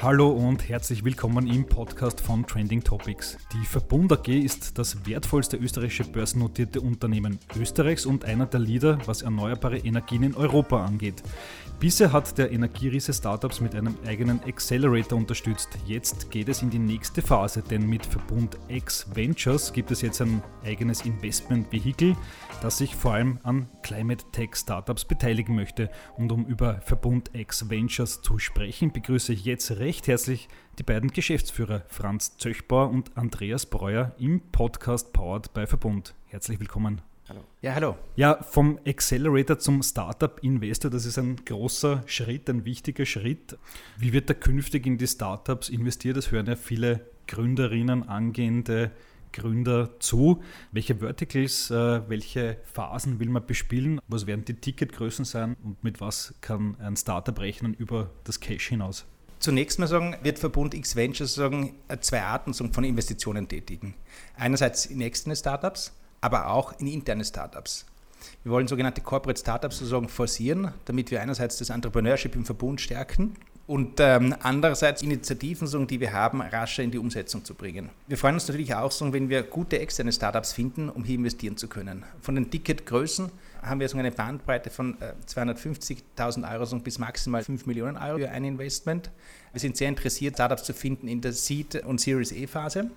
Hallo 0.00 0.28
und 0.28 0.68
herzlich 0.68 1.04
willkommen 1.04 1.48
im 1.48 1.66
Podcast 1.66 2.20
von 2.20 2.46
Trending 2.46 2.84
Topics. 2.84 3.36
Die 3.52 3.66
Verbund 3.66 4.12
AG 4.12 4.28
ist 4.28 4.78
das 4.78 5.04
wertvollste 5.04 5.56
österreichische 5.56 6.04
börsennotierte 6.04 6.80
Unternehmen 6.80 7.40
Österreichs 7.58 8.06
und 8.06 8.24
einer 8.24 8.46
der 8.46 8.60
Leader, 8.60 8.98
was 9.06 9.22
erneuerbare 9.22 9.78
Energien 9.78 10.22
in 10.22 10.36
Europa 10.36 10.84
angeht. 10.84 11.24
Bisher 11.80 12.12
hat 12.12 12.38
der 12.38 12.50
Energieriese 12.50 13.12
Startups 13.12 13.60
mit 13.60 13.74
einem 13.74 13.96
eigenen 14.04 14.40
Accelerator 14.44 15.16
unterstützt. 15.16 15.68
Jetzt 15.86 16.30
geht 16.30 16.48
es 16.48 16.62
in 16.62 16.70
die 16.70 16.78
nächste 16.78 17.22
Phase, 17.22 17.62
denn 17.62 17.88
mit 17.88 18.04
Verbund 18.04 18.56
X 18.68 19.06
Ventures 19.14 19.72
gibt 19.72 19.92
es 19.92 20.02
jetzt 20.02 20.20
ein 20.20 20.42
eigenes 20.64 21.02
Investment-Vehikel, 21.02 22.16
das 22.62 22.78
sich 22.78 22.96
vor 22.96 23.14
allem 23.14 23.38
an 23.44 23.68
Climate 23.82 24.24
Tech 24.32 24.54
Startups 24.54 25.04
beteiligen 25.04 25.54
möchte. 25.54 25.88
Und 26.16 26.32
um 26.32 26.46
über 26.46 26.80
Verbund 26.80 27.30
X 27.32 27.70
Ventures 27.70 28.22
zu 28.22 28.40
sprechen, 28.40 28.92
begrüße 28.92 29.32
ich 29.32 29.44
jetzt 29.44 29.70
recht 29.72 29.97
herzlich 30.06 30.48
die 30.78 30.82
beiden 30.82 31.10
Geschäftsführer 31.10 31.82
Franz 31.88 32.36
Zöchbauer 32.36 32.90
und 32.90 33.16
Andreas 33.16 33.66
Breuer 33.66 34.14
im 34.18 34.40
Podcast 34.52 35.12
Powered 35.12 35.52
bei 35.54 35.66
Verbund. 35.66 36.14
Herzlich 36.26 36.60
willkommen. 36.60 37.00
Hallo. 37.28 37.40
Ja, 37.60 37.74
hallo. 37.74 37.96
Ja, 38.16 38.42
vom 38.42 38.78
Accelerator 38.86 39.58
zum 39.58 39.82
Startup 39.82 40.38
Investor, 40.42 40.90
das 40.90 41.04
ist 41.04 41.18
ein 41.18 41.36
großer 41.44 42.04
Schritt, 42.06 42.48
ein 42.48 42.64
wichtiger 42.64 43.04
Schritt. 43.04 43.58
Wie 43.98 44.12
wird 44.12 44.30
da 44.30 44.34
künftig 44.34 44.86
in 44.86 44.98
die 44.98 45.06
Startups 45.06 45.68
investiert? 45.68 46.16
Das 46.16 46.30
hören 46.30 46.46
ja 46.46 46.56
viele 46.56 47.00
Gründerinnen, 47.26 48.08
angehende 48.08 48.92
Gründer 49.32 49.98
zu. 50.00 50.42
Welche 50.72 50.96
Verticals, 50.96 51.70
äh, 51.70 52.08
welche 52.08 52.58
Phasen 52.64 53.20
will 53.20 53.28
man 53.28 53.46
bespielen? 53.46 54.00
Was 54.08 54.26
werden 54.26 54.44
die 54.44 54.54
Ticketgrößen 54.54 55.24
sein 55.24 55.56
und 55.62 55.82
mit 55.84 56.00
was 56.00 56.34
kann 56.40 56.76
ein 56.80 56.96
Startup 56.96 57.38
rechnen 57.38 57.74
über 57.74 58.10
das 58.24 58.40
Cash 58.40 58.68
hinaus? 58.68 59.06
Zunächst 59.38 59.78
mal 59.78 59.86
sagen, 59.86 60.16
wird 60.22 60.38
Verbund 60.38 60.74
X 60.74 60.96
Ventures 60.96 61.34
sagen, 61.34 61.74
zwei 62.00 62.22
Arten 62.22 62.52
von 62.54 62.84
Investitionen 62.84 63.46
tätigen. 63.46 63.94
Einerseits 64.36 64.86
in 64.86 65.00
externe 65.00 65.36
Startups, 65.36 65.92
aber 66.20 66.48
auch 66.48 66.78
in 66.80 66.88
interne 66.88 67.24
Startups. 67.24 67.86
Wir 68.42 68.50
wollen 68.50 68.66
sogenannte 68.66 69.00
Corporate 69.00 69.38
Startups 69.38 69.78
sozusagen 69.78 70.08
forcieren, 70.08 70.72
damit 70.86 71.10
wir 71.10 71.22
einerseits 71.22 71.58
das 71.58 71.70
Entrepreneurship 71.70 72.34
im 72.34 72.44
Verbund 72.44 72.80
stärken 72.80 73.36
und 73.68 74.00
ähm, 74.00 74.34
andererseits 74.40 75.02
Initiativen, 75.02 75.86
die 75.86 76.00
wir 76.00 76.12
haben, 76.12 76.40
rascher 76.40 76.82
in 76.82 76.90
die 76.90 76.98
Umsetzung 76.98 77.44
zu 77.44 77.54
bringen. 77.54 77.90
Wir 78.06 78.16
freuen 78.16 78.34
uns 78.34 78.48
natürlich 78.48 78.74
auch, 78.74 78.90
wenn 79.12 79.28
wir 79.28 79.42
gute 79.42 79.78
externe 79.78 80.10
Startups 80.10 80.52
finden, 80.52 80.88
um 80.88 81.04
hier 81.04 81.16
investieren 81.16 81.56
zu 81.56 81.68
können. 81.68 82.04
Von 82.22 82.34
den 82.34 82.50
Ticketgrößen 82.50 83.30
haben 83.62 83.80
wir 83.80 83.88
so 83.88 83.98
eine 83.98 84.10
Bandbreite 84.10 84.70
von 84.70 84.96
250.000 85.26 86.42
äh, 86.42 86.58
Euro 86.58 86.78
bis 86.78 86.98
maximal 86.98 87.42
5 87.42 87.66
Millionen 87.66 87.96
Euro 87.96 88.18
für 88.18 88.30
ein 88.30 88.44
Investment. 88.44 89.10
Wir 89.52 89.60
sind 89.60 89.76
sehr 89.76 89.88
interessiert, 89.88 90.34
Startups 90.34 90.64
zu 90.64 90.74
finden 90.74 91.08
in 91.08 91.20
der 91.20 91.32
Seed- 91.32 91.84
und 91.84 92.00
Series 92.00 92.32
E-Phase. 92.32 92.90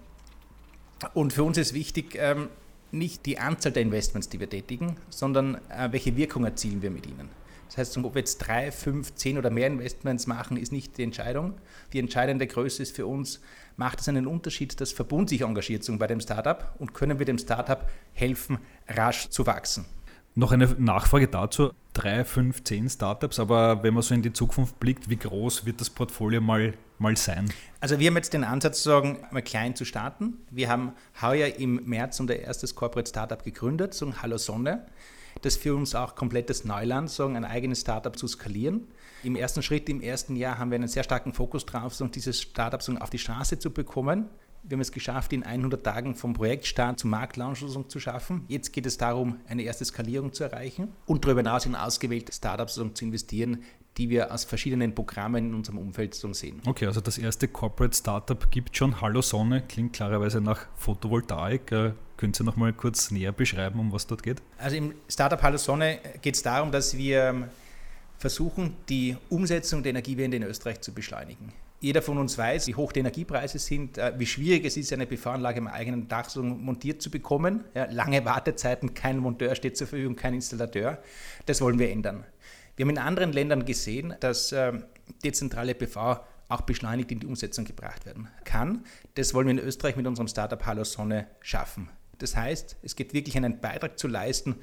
Und 1.14 1.34
für 1.34 1.44
uns 1.44 1.58
ist 1.58 1.74
wichtig, 1.74 2.16
ähm, 2.20 2.50
nicht 2.92 3.26
die 3.26 3.40
Anzahl 3.40 3.72
der 3.72 3.82
Investments, 3.82 4.30
die 4.30 4.40
wir 4.40 4.50
tätigen, 4.50 4.98
sondern 5.10 5.56
äh, 5.70 5.92
welche 5.92 6.16
Wirkung 6.16 6.44
erzielen 6.46 6.82
wir 6.82 6.92
mit 6.92 7.08
ihnen. 7.08 7.30
Das 7.68 7.78
heißt, 7.78 7.98
ob 8.00 8.16
wir 8.16 8.20
jetzt 8.20 8.40
drei, 8.40 8.70
fünf, 8.70 9.16
zehn 9.16 9.38
oder 9.38 9.50
mehr 9.50 9.68
Investments 9.68 10.28
machen, 10.28 10.58
ist 10.58 10.74
nicht 10.74 10.98
die 10.98 11.04
Entscheidung. 11.04 11.54
Die 11.94 12.00
entscheidende 12.00 12.46
Größe 12.46 12.84
ist 12.84 12.94
für 12.94 13.08
uns, 13.08 13.40
macht 13.78 14.02
es 14.02 14.10
einen 14.10 14.28
Unterschied, 14.28 14.82
dass 14.82 14.92
Verbund 14.92 15.30
sich 15.30 15.42
engagiert 15.42 15.90
bei 15.98 16.08
dem 16.08 16.20
Startup 16.20 16.76
und 16.80 16.94
können 16.94 17.18
wir 17.18 17.26
dem 17.26 17.38
Startup 17.38 17.90
helfen, 18.12 18.58
rasch 18.90 19.30
zu 19.30 19.46
wachsen. 19.46 19.86
Noch 20.34 20.54
eine 20.54 20.66
Nachfrage 20.66 21.28
dazu. 21.28 21.72
Drei, 21.94 22.24
fünf, 22.24 22.64
zehn 22.64 22.90
Startups, 22.90 23.38
aber 23.38 23.84
wenn 23.84 23.94
man 23.94 24.02
so 24.02 24.14
in 24.14 24.22
die 24.22 24.32
Zukunft 24.32 24.80
blickt, 24.80 25.10
wie 25.10 25.18
groß 25.18 25.66
wird 25.66 25.82
das 25.82 25.90
Portfolio 25.90 26.40
mal, 26.40 26.74
mal 27.00 27.18
sein? 27.18 27.52
Also 27.82 28.00
wir 28.00 28.08
haben 28.08 28.16
jetzt 28.16 28.34
den 28.34 28.46
Ansatz, 28.46 28.82
sagen, 28.82 29.20
mal 29.32 29.42
klein 29.42 29.76
zu 29.76 29.84
starten. 29.84 30.38
Wir 30.50 30.70
haben 30.70 30.94
heuer 31.22 31.48
im 31.58 31.82
März 31.84 32.22
unser 32.22 32.38
erstes 32.38 32.76
Corporate 32.76 33.10
Startup 33.10 33.44
gegründet, 33.44 33.94
so 33.94 34.22
Hallo 34.22 34.38
Sonne. 34.38 34.86
Das 35.42 35.58
für 35.58 35.76
uns 35.76 35.96
auch 35.96 36.16
komplettes 36.16 36.64
Neuland, 36.64 37.10
sagen, 37.10 37.36
ein 37.36 37.46
eigenes 37.46 37.82
Startup 37.82 38.18
zu 38.18 38.28
skalieren. 38.28 38.88
Im 39.24 39.36
ersten 39.36 39.62
Schritt, 39.62 39.90
im 39.90 40.00
ersten 40.00 40.38
Jahr 40.38 40.58
haben 40.58 40.72
wir 40.72 40.76
einen 40.76 40.88
sehr 40.88 41.04
starken 41.04 41.34
Fokus 41.34 41.66
drauf, 41.66 41.94
sagen, 41.94 42.12
dieses 42.12 42.40
Startup 42.40 42.82
sagen, 42.82 43.00
auf 43.00 43.10
die 43.10 43.20
Straße 43.20 43.60
zu 43.60 43.72
bekommen. 43.72 44.30
Wir 44.64 44.76
haben 44.76 44.82
es 44.82 44.92
geschafft, 44.92 45.34
in 45.34 45.44
100 45.44 45.84
Tagen 45.84 46.16
vom 46.16 46.34
Projektstart 46.34 47.00
zum 47.00 47.10
Marktlaunch 47.10 47.66
zu 47.88 48.00
schaffen. 48.00 48.46
Jetzt 48.48 48.72
geht 48.72 48.86
es 48.86 48.98
darum, 48.98 49.38
eine 49.48 49.64
erste 49.64 49.84
Skalierung 49.84 50.34
zu 50.34 50.44
erreichen 50.44 50.90
und 51.08 51.26
darüber 51.26 51.40
hinaus 51.40 51.66
in 51.66 51.76
ausgewählte 51.76 52.32
Startups 52.32 52.76
zu 52.76 53.06
investieren, 53.06 53.64
die 53.98 54.10
wir 54.10 54.32
aus 54.32 54.44
verschiedenen 54.44 54.94
Programmen 54.94 55.48
in 55.48 55.56
unserem 55.56 55.80
Umfeld 55.80 56.14
sehen. 56.14 56.62
Okay, 56.66 56.86
also 56.86 57.02
das 57.02 57.18
erste 57.18 57.48
Corporate 57.48 57.98
Startup 57.98 58.52
gibt 58.52 58.78
schon. 58.78 59.02
Hallo 59.02 59.22
Sonne, 59.22 59.64
klingt 59.68 59.94
klarerweise 59.94 60.42
nach 60.42 60.68
Photovoltaik. 60.76 61.72
Äh, 61.72 61.94
können 62.16 62.34
Sie 62.36 62.44
noch 62.44 62.56
mal 62.56 62.72
kurz 62.72 63.10
näher 63.10 63.32
beschreiben, 63.32 63.80
um 63.80 63.92
was 63.92 64.06
dort 64.06 64.22
geht? 64.22 64.44
Also 64.60 64.76
im 64.78 64.94
Startup 65.10 65.42
Hallo 65.42 65.58
Sonne 65.58 66.00
geht 66.22 66.36
es 66.36 66.44
darum, 66.44 66.72
dass 66.72 66.96
wir 66.96 67.24
ähm, 67.24 67.46
versuchen, 68.20 68.76
die 68.88 69.18
Umsetzung 69.30 69.82
der 69.82 69.90
Energiewende 69.90 70.38
in 70.38 70.44
Österreich 70.44 70.82
zu 70.82 70.94
beschleunigen. 70.94 71.52
Jeder 71.82 72.04
von 72.04 72.20
uns 72.20 72.38
weiß, 72.38 72.68
wie 72.68 72.76
hoch 72.76 72.92
die 72.92 73.00
Energiepreise 73.00 73.58
sind, 73.58 73.98
äh, 73.98 74.14
wie 74.16 74.28
schwierig 74.28 74.66
es 74.66 74.78
ist, 74.78 74.94
eine 74.94 75.08
PV-Anlage 75.08 75.58
im 75.58 75.68
eigenen 75.68 76.08
Dach 76.08 76.30
so 76.30 76.44
montiert 76.44 77.02
zu 77.02 77.10
bekommen. 77.10 77.64
Ja, 77.74 77.86
lange 77.90 78.24
Wartezeiten, 78.24 78.94
kein 78.94 79.18
Monteur 79.18 79.56
steht 79.56 79.78
zur 79.78 79.88
Verfügung, 79.88 80.16
kein 80.16 80.36
Installateur. 80.36 81.02
Das 81.48 81.60
wollen 81.60 81.80
wir 81.80 81.90
ändern. 81.90 82.24
Wir 82.76 82.86
haben 82.86 82.92
in 82.92 83.00
anderen 83.00 83.34
Ländern 83.34 83.66
gesehen, 83.66 84.14
dass 84.20 84.52
äh, 84.52 84.74
dezentrale 85.24 85.74
PV 85.74 86.20
auch 86.50 86.62
beschleunigt 86.62 87.12
in 87.12 87.20
die 87.20 87.26
Umsetzung 87.26 87.66
gebracht 87.66 88.06
werden 88.06 88.28
kann. 88.44 88.86
Das 89.16 89.34
wollen 89.34 89.48
wir 89.48 89.52
in 89.52 89.60
Österreich 89.60 89.96
mit 89.96 90.06
unserem 90.06 90.28
Startup 90.28 90.64
Hallo 90.64 90.84
Sonne 90.84 91.28
schaffen. 91.42 91.90
Das 92.20 92.36
heißt, 92.36 92.78
es 92.84 92.96
geht 92.96 93.14
wirklich 93.14 93.36
einen 93.38 93.60
Beitrag 93.60 93.98
zu 93.98 94.08
leisten, 94.08 94.58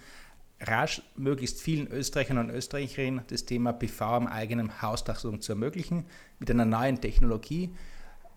rasch 0.61 1.03
möglichst 1.17 1.61
vielen 1.61 1.89
Österreichern 1.89 2.39
und 2.39 2.51
Österreicherinnen 2.51 3.23
das 3.29 3.45
Thema 3.45 3.73
PV 3.73 4.05
am 4.05 4.27
eigenen 4.27 4.83
Hausdach 4.83 5.19
zu 5.19 5.53
ermöglichen, 5.53 6.05
mit 6.39 6.51
einer 6.51 6.65
neuen 6.65 7.01
Technologie 7.01 7.71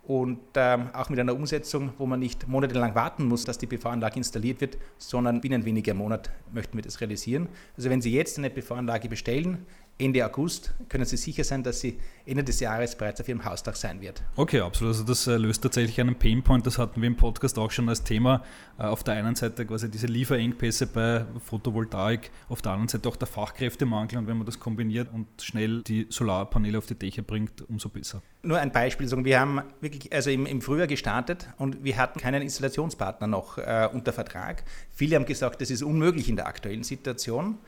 und 0.04 0.40
ähm, 0.56 0.90
auch 0.94 1.10
mit 1.10 1.20
einer 1.20 1.36
Umsetzung, 1.36 1.94
wo 1.98 2.06
man 2.06 2.20
nicht 2.20 2.48
monatelang 2.48 2.96
warten 2.96 3.26
muss, 3.26 3.46
dass 3.46 3.58
die 3.58 3.68
PV-Anlage 3.68 4.18
installiert 4.18 4.60
wird, 4.60 4.78
sondern 4.98 5.42
binnen 5.42 5.64
weniger 5.64 5.94
Monat 5.94 6.32
möchten 6.52 6.78
wir 6.78 6.82
das 6.82 7.02
realisieren. 7.02 7.50
Also 7.78 7.90
wenn 7.90 8.02
Sie 8.02 8.12
jetzt 8.12 8.38
eine 8.38 8.50
PV-Anlage 8.50 9.10
bestellen, 9.10 9.66
Ende 10.02 10.26
August 10.26 10.74
können 10.90 11.06
Sie 11.06 11.16
sicher 11.16 11.44
sein, 11.44 11.64
dass 11.64 11.80
sie 11.80 12.00
Ende 12.26 12.44
des 12.44 12.60
Jahres 12.60 12.96
bereits 12.96 13.22
auf 13.22 13.30
Ihrem 13.30 13.46
Hausdach 13.46 13.76
sein 13.76 14.02
wird. 14.02 14.24
Okay, 14.36 14.62
absolut. 14.62 14.94
Also 14.96 15.04
das 15.06 15.28
äh, 15.28 15.38
löst 15.38 15.62
tatsächlich 15.62 16.00
einen 16.02 16.16
Painpoint. 16.16 16.66
Das 16.66 16.78
hatten 16.78 17.02
wir 17.02 17.08
im 17.08 17.16
Podcast 17.16 17.58
auch 17.60 17.70
schon 17.72 17.88
als 17.88 18.04
Thema. 18.04 18.44
Äh, 18.80 18.84
auf 18.84 19.04
der 19.04 19.14
einen 19.14 19.36
Seite 19.36 19.66
quasi 19.66 19.90
diese 19.92 20.08
Lieferengpässe 20.08 20.88
bei 20.88 21.26
Photovoltaik, 21.46 22.32
auf 22.50 22.62
der 22.62 22.72
anderen 22.72 22.88
Seite 22.88 23.08
auch 23.10 23.16
der 23.16 23.28
Fachkräftemangel. 23.28 24.18
Und 24.18 24.28
wenn 24.28 24.38
man 24.38 24.46
das 24.46 24.60
kombiniert 24.60 25.10
und 25.14 25.28
schnell 25.42 25.84
die 25.84 26.08
Solarpaneele 26.10 26.78
auf 26.78 26.88
die 26.88 26.96
Dächer 26.96 27.22
bringt, 27.22 27.70
umso 27.70 27.90
besser. 27.90 28.24
Nur 28.42 28.58
ein 28.58 28.72
Beispiel. 28.72 29.10
Wir 29.24 29.40
haben 29.40 29.62
wirklich 29.82 30.12
also 30.12 30.32
im, 30.32 30.48
im 30.48 30.62
Frühjahr 30.62 30.88
gestartet 30.88 31.48
und 31.58 31.84
wir 31.84 31.98
hatten 31.98 32.20
keinen 32.20 32.42
Installationspartner 32.42 33.28
noch 33.28 33.60
äh, 33.60 33.88
unter 33.94 34.14
Vertrag. 34.14 34.64
Viele 34.92 35.16
haben 35.16 35.26
gesagt, 35.26 35.62
das 35.62 35.70
ist 35.70 35.84
unmöglich 35.84 36.28
in 36.28 36.36
der 36.36 36.48
aktuellen 36.48 36.84
Situation. 36.84 37.60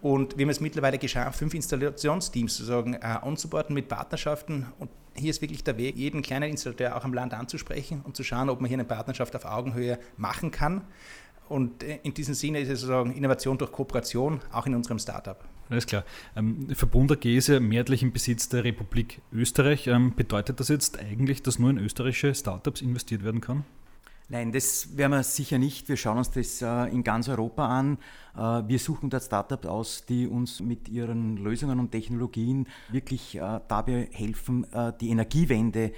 Und 0.00 0.38
wir 0.38 0.44
haben 0.44 0.50
es 0.50 0.60
mittlerweile 0.60 0.98
geschafft, 0.98 1.38
fünf 1.38 1.54
Installationsteams 1.54 2.56
sozusagen 2.56 2.94
äh, 2.94 3.72
mit 3.72 3.88
Partnerschaften. 3.88 4.66
Und 4.78 4.90
hier 5.14 5.30
ist 5.30 5.42
wirklich 5.42 5.64
der 5.64 5.76
Weg, 5.76 5.96
jeden 5.96 6.22
kleinen 6.22 6.50
Installateur 6.50 6.96
auch 6.96 7.04
am 7.04 7.12
Land 7.12 7.34
anzusprechen 7.34 8.02
und 8.04 8.16
zu 8.16 8.22
schauen, 8.22 8.48
ob 8.48 8.60
man 8.60 8.68
hier 8.68 8.76
eine 8.76 8.84
Partnerschaft 8.84 9.34
auf 9.34 9.44
Augenhöhe 9.44 9.98
machen 10.16 10.50
kann. 10.50 10.82
Und 11.48 11.82
äh, 11.82 11.98
in 12.02 12.14
diesem 12.14 12.34
Sinne 12.34 12.60
ist 12.60 12.68
es 12.68 12.80
sozusagen 12.80 13.12
Innovation 13.12 13.58
durch 13.58 13.72
Kooperation, 13.72 14.40
auch 14.52 14.66
in 14.66 14.74
unserem 14.74 14.98
Startup. 14.98 15.42
Alles 15.70 15.86
klar. 15.86 16.04
Ähm, 16.36 16.68
Verbund 16.74 17.12
AG 17.12 17.24
ist 17.24 17.48
ja 17.48 17.60
mehrheitlich 17.60 18.02
im 18.02 18.12
Besitz 18.12 18.48
der 18.48 18.64
Republik 18.64 19.20
Österreich. 19.32 19.86
Ähm, 19.86 20.14
bedeutet 20.14 20.60
das 20.60 20.68
jetzt 20.68 20.98
eigentlich, 20.98 21.42
dass 21.42 21.58
nur 21.58 21.70
in 21.70 21.78
österreichische 21.78 22.34
Startups 22.34 22.80
investiert 22.80 23.24
werden 23.24 23.40
kann? 23.40 23.64
Nein, 24.30 24.52
das 24.52 24.94
werden 24.98 25.12
wir 25.12 25.22
sicher 25.22 25.56
nicht. 25.56 25.88
Wir 25.88 25.96
schauen 25.96 26.18
uns 26.18 26.30
das 26.30 26.60
äh, 26.60 26.84
in 26.92 27.02
ganz 27.02 27.30
Europa 27.30 27.66
an. 27.66 27.96
Äh, 28.36 28.68
wir 28.68 28.78
suchen 28.78 29.08
dort 29.08 29.22
Startups 29.22 29.66
aus, 29.66 30.04
die 30.04 30.26
uns 30.26 30.60
mit 30.60 30.86
ihren 30.90 31.38
Lösungen 31.38 31.80
und 31.80 31.92
Technologien 31.92 32.68
wirklich 32.90 33.36
äh, 33.36 33.60
dabei 33.68 34.10
helfen, 34.12 34.66
die 35.00 35.08
Energiewende, 35.10 35.92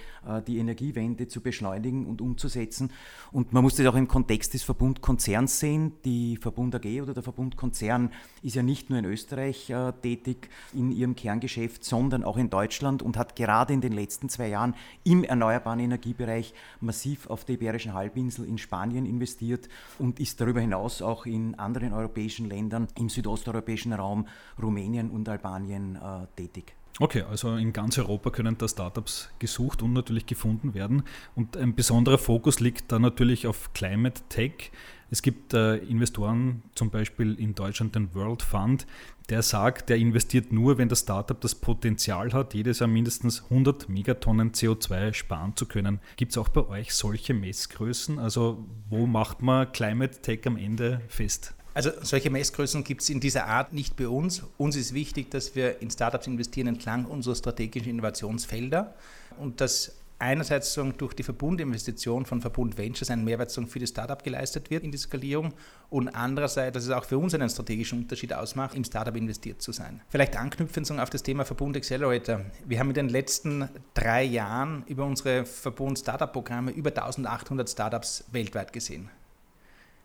die 0.47 0.59
Energiewende 0.59 1.27
zu 1.27 1.41
beschleunigen 1.41 2.07
und 2.07 2.21
umzusetzen. 2.21 2.93
Und 3.33 3.53
man 3.53 3.65
muss 3.65 3.75
das 3.77 3.87
auch 3.87 3.97
im 3.97 4.07
Kontext 4.07 4.55
des 4.55 4.63
Verbundkonzerns 4.63 5.59
sehen. 5.59 5.95
Die 6.05 6.37
Verbund 6.37 6.75
AG 6.75 7.03
oder 7.03 7.15
der 7.15 7.23
Verbundkonzern 7.23 8.11
ist 8.43 8.55
ja 8.55 8.63
nicht 8.63 8.91
nur 8.91 8.99
in 8.99 9.05
Österreich 9.07 9.73
tätig 10.03 10.49
in 10.73 10.93
ihrem 10.93 11.17
Kerngeschäft, 11.17 11.85
sondern 11.85 12.23
auch 12.23 12.37
in 12.37 12.51
Deutschland 12.51 13.03
und 13.03 13.17
hat 13.17 13.35
gerade 13.35 13.73
in 13.73 13.81
den 13.81 13.93
letzten 13.93 14.29
zwei 14.29 14.49
Jahren 14.49 14.75
im 15.05 15.25
erneuerbaren 15.25 15.81
Energiebereich 15.81 16.55
massiv 16.81 17.29
auf 17.29 17.45
der 17.45 17.57
Iberischen 17.57 17.95
Halbinsel 17.95 18.20
in 18.21 18.59
Spanien 18.59 19.07
investiert 19.07 19.69
und 19.99 20.21
ist 20.21 20.41
darüber 20.41 20.61
hinaus 20.61 21.03
auch 21.03 21.27
in 21.27 21.55
anderen 21.55 21.93
europäischen 21.93 22.11
europäischen 22.11 22.49
Ländern 22.49 22.89
im 22.99 23.09
südosteuropäischen 23.09 23.93
Raum, 23.93 24.27
Rumänien 24.61 25.11
und 25.11 25.29
Albanien 25.29 25.97
äh, 25.97 26.27
tätig. 26.37 26.75
Okay, 26.99 27.23
also 27.23 27.57
in 27.57 27.73
ganz 27.73 27.99
Europa 27.99 28.31
können 28.31 28.59
da 28.59 28.69
Startups 28.69 29.31
gesucht 29.39 29.83
und 29.83 29.93
natürlich 29.93 30.27
gefunden 30.27 30.75
werden. 30.75 31.05
Und 31.35 31.57
ein 31.57 31.75
besonderer 31.75 32.19
Fokus 32.19 32.61
liegt 32.61 32.93
da 32.93 32.99
natürlich 32.99 33.47
auf 33.47 33.73
Climate 33.73 34.21
Tech. 34.29 34.71
Es 35.11 35.23
gibt 35.23 35.55
äh, 35.55 35.77
Investoren, 35.77 36.63
zum 36.75 36.91
Beispiel 36.91 37.35
in 37.35 37.55
Deutschland 37.55 37.95
den 37.97 38.15
World 38.15 38.43
Fund, 38.43 38.87
der 39.29 39.43
sagt, 39.43 39.89
der 39.89 39.97
investiert 39.97 40.53
nur, 40.53 40.79
wenn 40.79 40.89
das 40.89 41.01
Startup 41.01 41.41
das 41.41 41.55
Potenzial 41.55 42.33
hat, 42.33 42.55
jedes 42.55 42.79
Jahr 42.79 42.89
mindestens 42.89 43.45
100 43.45 43.89
Megatonnen 43.89 44.53
CO2 44.53 45.13
sparen 45.15 45.57
zu 45.57 45.67
können. 45.67 46.01
Gibt 46.17 46.33
es 46.33 46.39
auch 46.39 46.49
bei 46.49 46.67
euch 46.67 46.95
solche 46.95 47.35
Messgrößen? 47.35 48.19
Also 48.19 48.65
wo 48.89 49.07
macht 49.07 49.43
man 49.43 49.71
Climate 49.73 50.21
Tech 50.21 50.47
am 50.47 50.57
Ende 50.57 51.01
fest? 51.09 51.55
Also 51.75 51.91
solche 52.03 52.31
Messgrößen 52.31 52.83
gibt 52.83 53.03
es 53.03 53.09
in 53.11 53.21
dieser 53.21 53.47
Art 53.47 53.73
nicht 53.73 53.97
bei 53.97 54.09
uns. 54.09 54.43
Uns 54.59 54.75
ist 54.75 54.93
wichtig, 54.93 55.31
dass 55.31 55.55
wir 55.55 55.81
in 55.81 55.91
Startups 55.91 56.27
investieren 56.27 56.67
entlang 56.67 57.05
unserer 57.05 57.37
strategischen 57.37 57.91
Innovationsfelder 57.91 58.95
und 59.39 59.61
dass 59.61 60.00
einerseits 60.21 60.79
durch 60.99 61.15
die 61.15 61.23
Verbundinvestition 61.23 62.27
von 62.27 62.41
Verbund 62.41 62.79
Ventures 62.79 63.11
ein 63.11 63.25
Mehrwert 63.25 63.51
für 63.51 63.79
das 63.79 63.89
Startup 63.89 64.23
geleistet 64.23 64.71
wird 64.71 64.85
in 64.85 64.93
die 64.93 64.99
Skalierung 64.99 65.55
und 65.89 66.09
andererseits, 66.09 66.75
dass 66.75 66.85
es 66.85 66.91
auch 66.91 67.05
für 67.05 67.19
uns 67.19 67.35
einen 67.35 67.49
strategischen 67.49 68.01
Unterschied 68.01 68.33
ausmacht, 68.33 68.75
im 68.75 68.85
Startup 68.85 69.17
investiert 69.17 69.63
zu 69.63 69.73
sein. 69.73 70.03
Vielleicht 70.09 70.37
anknüpfend 70.37 70.91
auf 71.01 71.11
das 71.11 71.23
Thema 71.23 71.45
Verbund 71.45 71.77
Accelerator. 71.77 72.41
Wir 72.67 72.79
haben 72.79 72.89
in 72.89 72.95
den 72.95 73.09
letzten 73.09 73.69
drei 73.95 74.23
Jahren 74.23 74.85
über 74.87 75.05
unsere 75.05 75.45
Verbund 75.45 75.99
Startup 75.99 76.33
Programme 76.33 76.71
über 76.71 76.91
1800 76.91 77.69
Startups 77.69 78.25
weltweit 78.31 78.73
gesehen. 78.73 79.11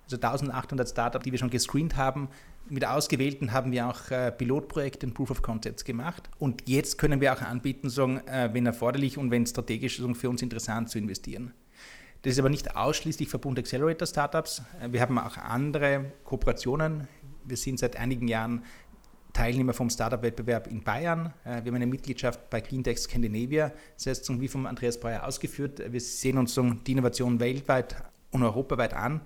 Also 0.06 0.18
1800 0.18 0.88
Startups, 0.88 1.24
die 1.24 1.32
wir 1.32 1.40
schon 1.40 1.50
gescreent 1.50 1.98
haben, 1.98 2.30
mit 2.68 2.86
Ausgewählten 2.86 3.52
haben 3.52 3.72
wir 3.72 3.88
auch 3.88 4.10
äh, 4.10 4.32
Pilotprojekte 4.32 5.06
und 5.06 5.14
Proof 5.14 5.32
of 5.32 5.42
Concepts 5.42 5.84
gemacht. 5.84 6.30
Und 6.40 6.68
jetzt 6.68 6.98
können 6.98 7.22
wir 7.22 7.34
auch 7.34 7.42
anbieten, 7.42 7.88
äh, 7.88 8.50
wenn 8.54 8.66
erforderlich 8.66 9.18
und 9.18 9.30
wenn 9.30 9.46
strategisch 9.46 10.02
für 10.14 10.30
uns 10.30 10.42
interessant 10.42 10.90
zu 10.90 10.98
investieren. 10.98 11.54
Das 12.24 12.34
ist 12.34 12.40
aber 12.40 12.50
nicht 12.50 12.76
ausschließlich 12.76 13.30
Verbund 13.30 13.60
Accelerator 13.60 14.08
Startups. 14.08 14.64
Äh, 14.82 14.92
wir 14.92 15.02
haben 15.02 15.18
auch 15.20 15.38
andere 15.38 16.12
Kooperationen. 16.24 17.08
Wir 17.44 17.58
sind 17.58 17.78
seit 17.78 17.98
einigen 17.98 18.28
Jahren 18.28 18.64
Teilnehmer 19.34 19.74
vom 19.74 19.90
Startup-Wettbewerb 19.90 20.68
in 20.68 20.82
Bayern. 20.82 21.34
Wir 21.44 21.56
haben 21.56 21.76
eine 21.76 21.86
Mitgliedschaft 21.86 22.50
bei 22.50 22.62
Cleantech 22.62 23.00
Scandinavia. 23.00 23.74
Das 23.96 24.06
heißt, 24.08 24.40
wie 24.40 24.48
vom 24.48 24.66
Andreas 24.66 24.98
Breuer 24.98 25.26
ausgeführt, 25.26 25.82
wir 25.92 26.00
sehen 26.00 26.38
uns 26.38 26.58
die 26.88 26.92
Innovation 26.94 27.42
weltweit 27.42 27.98
und 28.32 28.44
europaweit 28.44 28.94
an. 28.94 29.20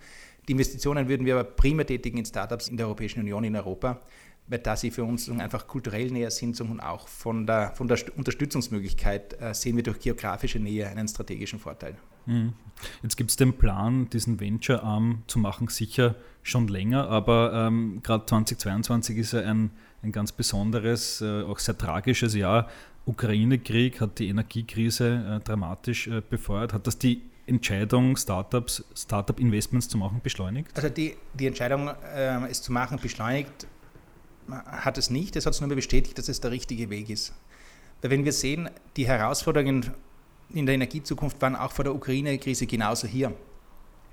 Die 0.50 0.54
Investitionen 0.54 1.08
würden 1.08 1.28
wir 1.28 1.36
aber 1.36 1.44
primär 1.44 1.86
tätigen 1.86 2.18
in 2.18 2.26
Startups 2.26 2.70
in 2.70 2.78
der 2.78 2.88
Europäischen 2.88 3.20
Union, 3.20 3.44
in 3.44 3.56
Europa, 3.56 4.02
weil 4.48 4.58
da 4.58 4.76
sie 4.76 4.90
für 4.90 5.04
uns 5.04 5.30
einfach 5.30 5.68
kulturell 5.68 6.10
näher 6.10 6.32
sind 6.32 6.60
und 6.60 6.80
auch 6.80 7.08
von 7.08 7.46
der, 7.46 7.72
von 7.76 7.88
der 7.88 8.00
Unterstützungsmöglichkeit 8.18 9.40
äh, 9.40 9.54
sehen 9.54 9.76
wir 9.76 9.84
durch 9.84 10.00
geografische 10.00 10.58
Nähe 10.58 10.88
einen 10.88 11.08
strategischen 11.08 11.60
Vorteil. 11.60 11.98
Mhm. 12.26 12.54
Jetzt 13.04 13.16
gibt 13.16 13.30
es 13.30 13.38
den 13.38 13.54
Plan, 13.54 14.10
diesen 14.10 14.40
Venture-Arm 14.40 15.22
zu 15.28 15.38
machen, 15.38 15.68
sicher 15.68 16.16
schon 16.42 16.68
länger, 16.68 17.08
aber 17.10 17.68
ähm, 17.68 18.00
gerade 18.02 18.26
2022 18.26 19.18
ist 19.18 19.34
ja 19.34 19.42
ein, 19.42 19.70
ein 20.02 20.12
ganz 20.12 20.32
besonderes, 20.32 21.22
äh, 21.22 21.44
auch 21.44 21.60
sehr 21.60 21.78
tragisches 21.78 22.34
Jahr. 22.34 22.68
Ukraine-Krieg 23.06 24.02
hat 24.02 24.18
die 24.18 24.30
Energiekrise 24.30 25.42
äh, 25.42 25.44
dramatisch 25.46 26.08
äh, 26.08 26.24
befeuert. 26.28 26.74
Hat 26.74 26.88
das 26.88 26.98
die 26.98 27.22
Entscheidung, 27.50 28.16
Startups, 28.16 28.84
Startup-Investments 28.96 29.90
zu 29.90 29.98
machen, 29.98 30.22
beschleunigt? 30.24 30.76
Also 30.76 30.90
die, 30.90 31.18
die 31.34 31.48
Entscheidung, 31.48 31.90
äh, 32.16 32.48
es 32.50 32.62
zu 32.62 32.72
machen, 32.72 33.00
beschleunigt 33.02 33.68
hat 34.50 34.98
es 34.98 35.10
nicht. 35.10 35.36
Es 35.36 35.46
hat 35.46 35.54
es 35.54 35.62
nur 35.62 35.70
bestätigt, 35.70 36.18
dass 36.18 36.30
es 36.30 36.42
der 36.42 36.52
richtige 36.52 36.90
Weg 36.90 37.10
ist. 37.10 37.34
Weil 38.02 38.12
wenn 38.12 38.26
wir 38.26 38.34
sehen, 38.34 38.70
die 38.96 39.08
Herausforderungen 39.08 39.92
in 40.54 40.66
der 40.66 40.76
Energiezukunft 40.76 41.42
waren 41.42 41.56
auch 41.56 41.72
vor 41.72 41.84
der 41.84 41.94
Ukraine-Krise 41.94 42.66
genauso 42.66 43.08
hier. 43.08 43.34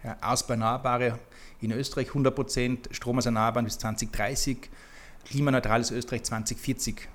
Ja, 0.04 0.16
Ausbau 0.20 0.54
in 1.60 1.72
Österreich 1.72 2.08
100 2.08 2.34
Prozent, 2.34 2.88
Strom 2.90 3.18
aus 3.18 3.26
Erneuerbaren 3.26 3.64
bis 3.64 3.78
2030, 3.78 4.68
klimaneutrales 5.24 5.90
Österreich 5.90 6.22
2040. 6.24 7.08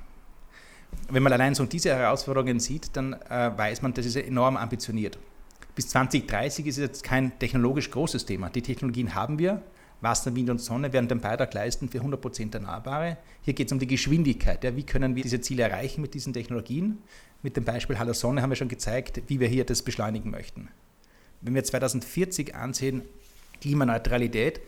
Wenn 1.09 1.23
man 1.23 1.31
allein 1.31 1.55
so 1.55 1.65
diese 1.65 1.95
Herausforderungen 1.95 2.59
sieht, 2.59 2.95
dann 2.97 3.13
äh, 3.13 3.51
weiß 3.55 3.81
man, 3.81 3.93
das 3.93 4.05
ist 4.05 4.15
enorm 4.15 4.57
ambitioniert. 4.57 5.17
Bis 5.75 5.87
2030 5.89 6.67
ist 6.67 6.77
es 6.77 6.81
jetzt 6.81 7.03
kein 7.03 7.37
technologisch 7.39 7.89
großes 7.91 8.25
Thema. 8.25 8.49
Die 8.49 8.61
Technologien 8.61 9.15
haben 9.15 9.39
wir. 9.39 9.61
Wasser, 10.01 10.35
Wind 10.35 10.49
und 10.49 10.59
Sonne 10.59 10.91
werden 10.93 11.07
den 11.07 11.21
Beitrag 11.21 11.53
leisten 11.53 11.87
für 11.87 11.99
100% 11.99 12.53
Erneuerbare. 12.53 13.17
Hier 13.43 13.53
geht 13.53 13.67
es 13.67 13.71
um 13.71 13.79
die 13.79 13.87
Geschwindigkeit. 13.87 14.63
Ja, 14.63 14.75
wie 14.75 14.83
können 14.83 15.15
wir 15.15 15.23
diese 15.23 15.41
Ziele 15.41 15.63
erreichen 15.63 16.01
mit 16.01 16.13
diesen 16.13 16.33
Technologien? 16.33 16.97
Mit 17.43 17.55
dem 17.55 17.63
Beispiel 17.63 17.99
Hallo 17.99 18.13
Sonne 18.13 18.41
haben 18.41 18.49
wir 18.49 18.55
schon 18.55 18.67
gezeigt, 18.67 19.21
wie 19.27 19.39
wir 19.39 19.47
hier 19.47 19.63
das 19.63 19.83
beschleunigen 19.83 20.31
möchten. 20.31 20.69
Wenn 21.41 21.53
wir 21.53 21.63
2040 21.63 22.55
ansehen, 22.55 23.03
Klimaneutralität, 23.61 24.61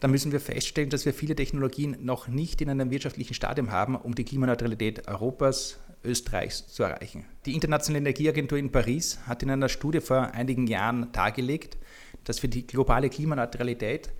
dann 0.00 0.10
müssen 0.10 0.32
wir 0.32 0.40
feststellen, 0.40 0.90
dass 0.90 1.04
wir 1.04 1.14
viele 1.14 1.36
Technologien 1.36 1.96
noch 2.00 2.28
nicht 2.28 2.60
in 2.60 2.70
einem 2.70 2.90
wirtschaftlichen 2.90 3.34
Stadium 3.34 3.70
haben, 3.70 3.94
um 3.96 4.14
die 4.14 4.24
Klimaneutralität 4.24 5.06
Europas, 5.08 5.78
Österreichs 6.04 6.66
zu 6.66 6.82
erreichen. 6.82 7.24
Die 7.46 7.54
Internationale 7.54 8.00
Energieagentur 8.00 8.58
in 8.58 8.72
Paris 8.72 9.20
hat 9.26 9.42
in 9.42 9.50
einer 9.50 9.68
Studie 9.68 10.00
vor 10.00 10.32
einigen 10.32 10.66
Jahren 10.66 11.12
dargelegt, 11.12 11.76
dass 12.24 12.40
für 12.40 12.48
die 12.48 12.66
globale 12.66 13.08
Klimaneutralität 13.08 14.10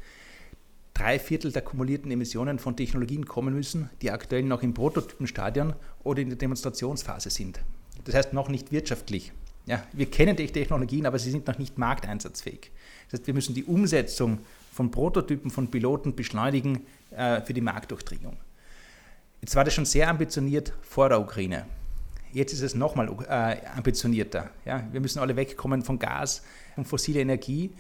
drei 0.95 1.19
Viertel 1.19 1.53
der 1.53 1.63
kumulierten 1.63 2.11
Emissionen 2.11 2.59
von 2.59 2.77
Technologien 2.77 3.27
kommen 3.27 3.55
müssen, 3.55 3.91
die 4.03 4.11
aktuell 4.11 4.43
noch 4.43 4.63
im 4.63 4.75
Prototypenstadion 4.75 5.75
oder 6.05 6.21
in 6.21 6.29
der 6.29 6.39
Demonstrationsphase 6.39 7.31
sind. 7.31 7.61
Das 8.05 8.15
heißt 8.15 8.33
noch 8.33 8.49
nicht 8.49 8.73
wirtschaftlich. 8.73 9.33
Ja, 9.67 9.87
wir 9.93 10.07
kennen 10.07 10.37
die 10.37 10.47
Technologien, 10.47 11.07
aber 11.07 11.19
sie 11.19 11.31
sind 11.31 11.47
noch 11.47 11.59
nicht 11.59 11.79
markteinsatzfähig. 11.79 12.73
Das 13.11 13.21
heißt, 13.21 13.27
wir 13.27 13.35
müssen 13.35 13.55
die 13.55 13.65
Umsetzung 13.65 14.41
von 14.73 14.91
Prototypen, 14.91 15.51
von 15.51 15.71
Piloten 15.71 16.17
beschleunigen 16.17 16.87
äh, 17.11 17.43
für 17.43 17.53
die 17.53 17.61
Marktdurchdringung. 17.61 18.39
Jetzt 19.43 19.55
war 19.55 19.65
das 19.65 19.75
schon 19.75 19.85
sehr 19.85 20.09
ambitioniert 20.09 20.73
vor 20.83 21.11
der 21.11 21.21
Ukraine. 21.21 21.67
Jetzt 22.33 22.55
ist 22.55 22.63
es 22.63 22.75
nochmal 22.75 23.15
äh, 23.29 23.67
ambitionierter. 23.77 24.51
Ja? 24.65 24.83
Wir 24.91 25.01
müssen 25.01 25.19
alle 25.19 25.37
wegkommen 25.37 25.83
von 25.83 25.99
Gas 25.99 26.43
und 26.77 26.89
fossiler 26.89 27.21
Energie. 27.21 27.71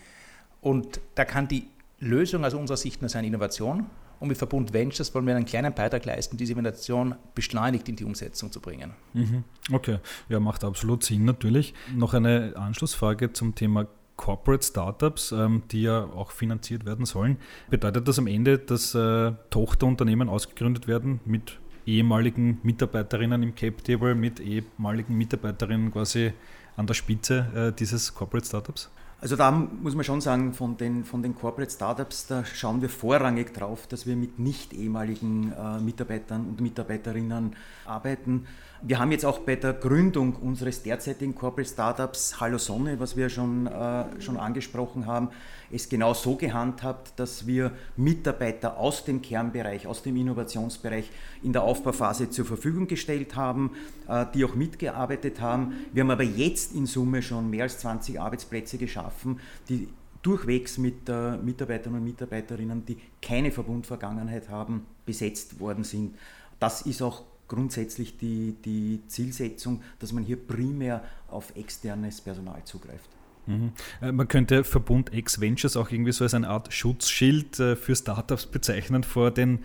Und 0.61 1.00
da 1.15 1.25
kann 1.25 1.49
die 1.49 1.67
Lösung 1.99 2.44
aus 2.44 2.53
unserer 2.53 2.77
Sicht 2.77 3.00
nur 3.00 3.09
sein 3.09 3.25
Innovation. 3.25 3.87
Und 4.21 4.29
mit 4.29 4.37
Verbund 4.37 4.73
Ventures 4.73 5.15
wollen 5.15 5.27
wir 5.27 5.35
einen 5.35 5.47
kleinen 5.47 5.73
Beitrag 5.73 6.05
leisten, 6.05 6.37
diese 6.37 6.53
Innovation 6.53 7.15
beschleunigt 7.34 7.89
in 7.89 7.96
die 7.96 8.05
Umsetzung 8.05 8.53
zu 8.53 8.61
bringen. 8.61 8.93
Mhm. 9.15 9.44
Okay, 9.72 9.99
ja, 10.29 10.39
macht 10.39 10.63
absolut 10.63 11.03
Sinn 11.03 11.25
natürlich. 11.25 11.75
Noch 11.94 12.15
eine 12.15 12.53
Anschlussfrage 12.55 13.32
zum 13.32 13.55
Thema 13.55 13.89
Corporate 14.17 14.65
Startups, 14.65 15.33
ähm, 15.33 15.63
die 15.71 15.83
ja 15.83 16.05
auch 16.05 16.31
finanziert 16.31 16.85
werden 16.85 17.07
sollen. 17.07 17.39
Bedeutet 17.71 18.07
das 18.07 18.19
am 18.19 18.27
Ende, 18.27 18.59
dass 18.59 18.95
äh, 18.95 19.33
Tochterunternehmen 19.51 20.29
ausgegründet 20.29 20.87
werden 20.87 21.21
mit 21.25 21.59
ehemaligen 21.87 22.61
Mitarbeiterinnen 22.63 23.43
im 23.43 23.55
Cap 23.55 23.83
Table, 23.85 24.15
mit 24.15 24.41
ehemaligen 24.41 25.17
Mitarbeiterinnen 25.17 25.91
quasi 25.91 26.33
an 26.77 26.87
der 26.87 26.95
Spitze 26.95 27.47
äh, 27.55 27.73
dieses 27.73 28.15
Corporate 28.15 28.47
Startups? 28.47 28.91
Also 29.21 29.37
da 29.37 29.53
muss 29.53 29.95
man 29.95 30.05
schon 30.05 30.21
sagen, 30.21 30.53
von 30.53 30.77
den, 30.77 31.05
von 31.05 31.23
den 31.23 31.37
Corporate 31.37 31.71
Startups, 31.71 32.27
da 32.27 32.45
schauen 32.45 32.83
wir 32.83 32.89
vorrangig 32.89 33.55
drauf, 33.55 33.87
dass 33.87 34.05
wir 34.05 34.17
mit 34.17 34.41
nicht 34.41 34.73
ehemaligen 34.73 35.53
äh, 35.53 35.79
Mitarbeitern 35.79 36.45
und 36.47 36.61
Mitarbeiterinnen 36.61 37.55
arbeiten. 37.85 38.47
Wir 38.84 38.98
haben 38.98 39.12
jetzt 39.12 39.24
auch 39.24 39.39
bei 39.39 39.55
der 39.55 39.74
Gründung 39.74 40.34
unseres 40.34 40.82
derzeitigen 40.82 41.36
Corporate 41.36 41.70
Startups 41.70 42.41
Hallo 42.41 42.58
Sonne, 42.58 42.98
was 42.98 43.17
wir 43.17 43.29
schon, 43.29 43.69
äh, 43.69 44.20
schon 44.20 44.36
angesprochen 44.36 45.06
haben, 45.06 45.29
es 45.70 45.89
genau 45.89 46.15
so 46.15 46.34
gehandhabt, 46.34 47.12
dass 47.15 47.46
wir 47.46 47.70
Mitarbeiter 47.96 48.77
aus 48.79 49.05
dem 49.05 49.22
Kernbereich, 49.22 49.86
aus 49.86 50.03
dem 50.03 50.17
Innovationsbereich 50.17 51.08
in 51.44 51.53
der 51.53 51.62
Aufbauphase 51.62 52.31
zur 52.31 52.44
Verfügung 52.44 52.89
gestellt 52.89 53.36
haben, 53.36 53.70
äh, 54.08 54.27
die 54.34 54.44
auch 54.44 54.56
mitgearbeitet 54.56 55.41
haben. 55.41 55.86
Wir 55.93 56.03
haben 56.03 56.10
aber 56.10 56.24
jetzt 56.24 56.74
in 56.74 56.86
Summe 56.86 57.22
schon 57.22 57.51
mehr 57.51 57.62
als 57.62 57.79
20 57.79 58.20
Arbeitsplätze 58.20 58.79
geschaffen, 58.79 59.39
die 59.69 59.86
durchwegs 60.22 60.79
mit 60.79 61.08
äh, 61.08 61.36
Mitarbeitern 61.36 61.94
und 61.94 62.03
Mitarbeiterinnen, 62.03 62.84
die 62.84 62.98
keine 63.20 63.53
Verbundvergangenheit 63.53 64.48
haben, 64.48 64.86
besetzt 65.06 65.60
worden 65.60 65.84
sind. 65.84 66.17
Das 66.58 66.82
ist 66.82 67.01
auch 67.01 67.22
grundsätzlich 67.49 68.17
die, 68.19 68.56
die 68.65 69.01
Zielsetzung, 69.08 69.82
dass 69.99 70.13
man 70.13 70.25
hier 70.25 70.37
primär 70.37 71.05
auf 71.29 71.55
externes 71.56 72.20
Personal 72.20 72.63
zugreift. 72.65 73.08
Mhm. 73.46 73.72
Äh, 74.01 74.13
man 74.13 74.29
könnte 74.29 74.65
Verbund 74.65 75.13
X 75.13 75.41
Ventures 75.41 75.77
auch 75.77 75.91
irgendwie 75.91 76.13
so 76.13 76.25
als 76.25 76.34
eine 76.34 76.49
Art 76.49 76.72
Schutzschild 76.72 77.58
äh, 77.58 77.77
für 77.77 77.96
Startups 77.96 78.46
bezeichnen 78.46 79.03
vor 79.03 79.31
den 79.31 79.61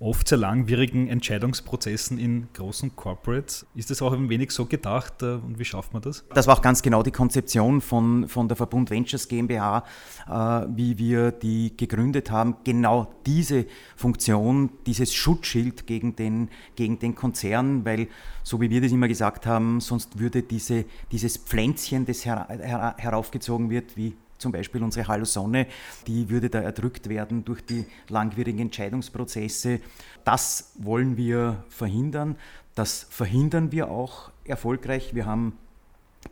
oft 0.00 0.28
sehr 0.28 0.38
langwierigen 0.38 1.08
Entscheidungsprozessen 1.08 2.18
in 2.18 2.48
großen 2.54 2.96
Corporates. 2.96 3.66
Ist 3.74 3.90
das 3.90 4.00
auch 4.00 4.12
ein 4.14 4.30
wenig 4.30 4.50
so 4.50 4.64
gedacht 4.64 5.22
äh, 5.22 5.34
und 5.34 5.58
wie 5.58 5.64
schafft 5.64 5.92
man 5.92 6.00
das? 6.00 6.24
Das 6.34 6.46
war 6.46 6.56
auch 6.56 6.62
ganz 6.62 6.80
genau 6.80 7.02
die 7.02 7.10
Konzeption 7.10 7.82
von, 7.82 8.26
von 8.26 8.48
der 8.48 8.56
Verbund 8.56 8.90
Ventures 8.90 9.28
GmbH, 9.28 9.84
äh, 10.26 10.32
wie 10.74 10.96
wir 10.96 11.32
die 11.32 11.76
gegründet 11.76 12.30
haben. 12.30 12.56
Genau 12.64 13.12
diese 13.26 13.66
Funktion, 13.94 14.70
dieses 14.86 15.12
Schutzschild 15.12 15.86
gegen 15.86 16.16
den, 16.16 16.48
gegen 16.76 16.98
den 16.98 17.14
Konzern, 17.14 17.84
weil 17.84 18.08
so 18.42 18.58
wie 18.60 18.70
wir 18.70 18.80
das 18.80 18.92
immer 18.92 19.06
gesagt 19.06 19.46
haben, 19.46 19.80
sonst 19.80 20.18
würde 20.18 20.42
diese, 20.42 20.86
dieses 21.12 21.36
Pflänzchen, 21.36 22.06
das 22.06 22.24
her, 22.24 22.48
her, 22.48 22.94
heraufgezogen 22.96 23.68
wird, 23.68 23.98
wie 23.98 24.16
zum 24.40 24.52
Beispiel 24.52 24.82
unsere 24.82 25.06
Hallo 25.06 25.24
Sonne, 25.24 25.66
die 26.06 26.30
würde 26.30 26.48
da 26.50 26.60
erdrückt 26.60 27.08
werden 27.08 27.44
durch 27.44 27.64
die 27.64 27.86
langwierigen 28.08 28.58
Entscheidungsprozesse. 28.58 29.80
Das 30.24 30.72
wollen 30.78 31.16
wir 31.16 31.62
verhindern. 31.68 32.36
Das 32.74 33.06
verhindern 33.10 33.70
wir 33.70 33.90
auch 33.90 34.30
erfolgreich. 34.44 35.14
Wir 35.14 35.26
haben 35.26 35.58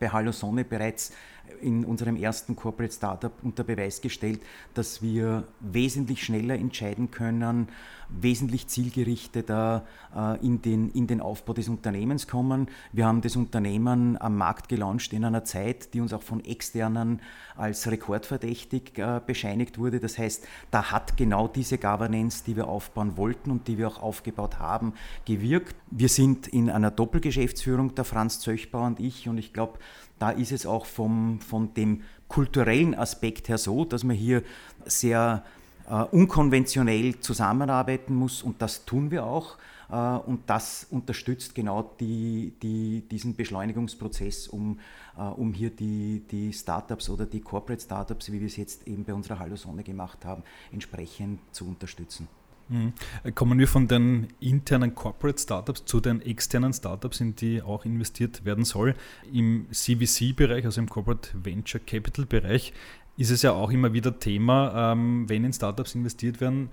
bei 0.01 0.09
Hallo 0.09 0.33
Sonne 0.33 0.65
bereits 0.65 1.13
in 1.61 1.85
unserem 1.85 2.17
ersten 2.17 2.57
Corporate 2.57 2.93
Startup 2.93 3.33
unter 3.43 3.65
Beweis 3.65 4.01
gestellt, 4.01 4.41
dass 4.75 5.03
wir 5.03 5.45
wesentlich 5.61 6.23
schneller 6.23 6.55
entscheiden 6.55 7.11
können, 7.11 7.69
wesentlich 8.09 8.69
zielgerichteter 8.69 9.87
äh, 10.17 10.45
in, 10.45 10.63
den, 10.63 10.91
in 10.91 11.07
den 11.07 11.21
Aufbau 11.21 11.53
des 11.53 11.69
Unternehmens 11.69 12.27
kommen. 12.27 12.69
Wir 12.93 13.07
haben 13.07 13.21
das 13.21 13.37
Unternehmen 13.37 14.21
am 14.21 14.37
Markt 14.37 14.69
gelauncht 14.69 15.13
in 15.13 15.25
einer 15.25 15.45
Zeit, 15.45 15.93
die 15.95 16.01
uns 16.01 16.13
auch 16.13 16.23
von 16.23 16.45
externen 16.45 17.21
als 17.57 17.91
rekordverdächtig 17.91 18.99
äh, 18.99 19.21
bescheinigt 19.25 19.79
wurde. 19.79 20.01
Das 20.01 20.17
heißt, 20.17 20.47
da 20.71 20.91
hat 20.91 21.17
genau 21.17 21.49
diese 21.49 21.77
Governance, 21.77 22.45
die 22.47 22.57
wir 22.57 22.69
aufbauen 22.69 23.17
wollten 23.17 23.51
und 23.51 23.69
die 23.69 23.79
wir 23.79 23.89
auch 23.89 24.03
aufgebaut 24.03 24.59
haben, 24.59 24.95
gewirkt. 25.25 25.77
Wir 25.91 26.09
sind 26.09 26.47
in 26.49 26.71
einer 26.71 26.91
Doppelgeschäftsführung, 26.91 27.95
der 27.95 28.05
Franz 28.05 28.41
Zöchbauer 28.41 28.87
und 28.87 29.01
ich, 29.01 29.29
und 29.29 29.39
ich 29.39 29.53
glaube, 29.53 29.79
da 30.19 30.31
ist 30.31 30.53
es 30.53 30.67
auch 30.67 30.87
vom, 30.87 31.41
von 31.41 31.75
dem 31.75 32.03
kulturellen 32.29 32.95
Aspekt 32.95 33.49
her 33.49 33.59
so, 33.59 33.85
dass 33.85 34.05
man 34.05 34.17
hier 34.17 34.43
sehr 34.85 35.45
äh, 35.89 36.03
unkonventionell 36.03 37.19
zusammenarbeiten 37.21 38.15
muss 38.15 38.43
und 38.43 38.61
das 38.61 38.85
tun 38.85 39.11
wir 39.11 39.25
auch. 39.25 39.57
Äh, 39.91 39.95
und 39.95 40.43
das 40.47 40.87
unterstützt 40.91 41.55
genau 41.55 41.95
die, 41.99 42.53
die, 42.63 43.03
diesen 43.11 43.35
Beschleunigungsprozess, 43.35 44.49
um, 44.49 44.79
äh, 45.17 45.23
um 45.23 45.53
hier 45.55 45.71
die, 45.71 46.23
die 46.31 46.53
Startups 46.53 47.09
oder 47.09 47.27
die 47.27 47.41
Corporate 47.41 47.83
Startups, 47.83 48.31
wie 48.31 48.41
wir 48.41 48.47
es 48.47 48.57
jetzt 48.57 48.87
eben 48.87 49.05
bei 49.05 49.15
unserer 49.15 49.39
Hallo 49.39 49.57
Sonne 49.57 49.83
gemacht 49.83 50.25
haben, 50.25 50.43
entsprechend 50.73 51.41
zu 51.53 51.67
unterstützen. 51.67 52.29
Mhm. 52.69 52.93
Kommen 53.35 53.59
wir 53.59 53.69
von 53.69 53.89
den 53.89 54.29
internen 54.41 54.95
Corporate 54.95 55.41
Startups 55.41 55.85
zu 55.85 56.01
den 56.01 56.21
externen 56.23 56.73
Startups, 56.73 57.21
in 57.21 57.35
die 57.35 57.63
auch 57.63 57.85
investiert 57.85 58.45
werden 58.45 58.65
soll. 58.65 58.95
Im 59.33 59.67
CVC-Bereich, 59.71 60.65
also 60.65 60.81
im 60.81 60.89
Corporate 60.89 61.31
Venture 61.35 61.81
Capital 61.81 62.27
Bereich, 62.27 62.73
ist 63.17 63.31
es 63.31 63.43
ja 63.43 63.53
auch 63.53 63.71
immer 63.71 63.93
wieder 63.93 64.19
Thema, 64.19 64.93
ähm, 64.93 65.29
wenn 65.29 65.45
in 65.45 65.53
Startups 65.53 65.95
investiert 65.95 66.41
werden, 66.41 66.69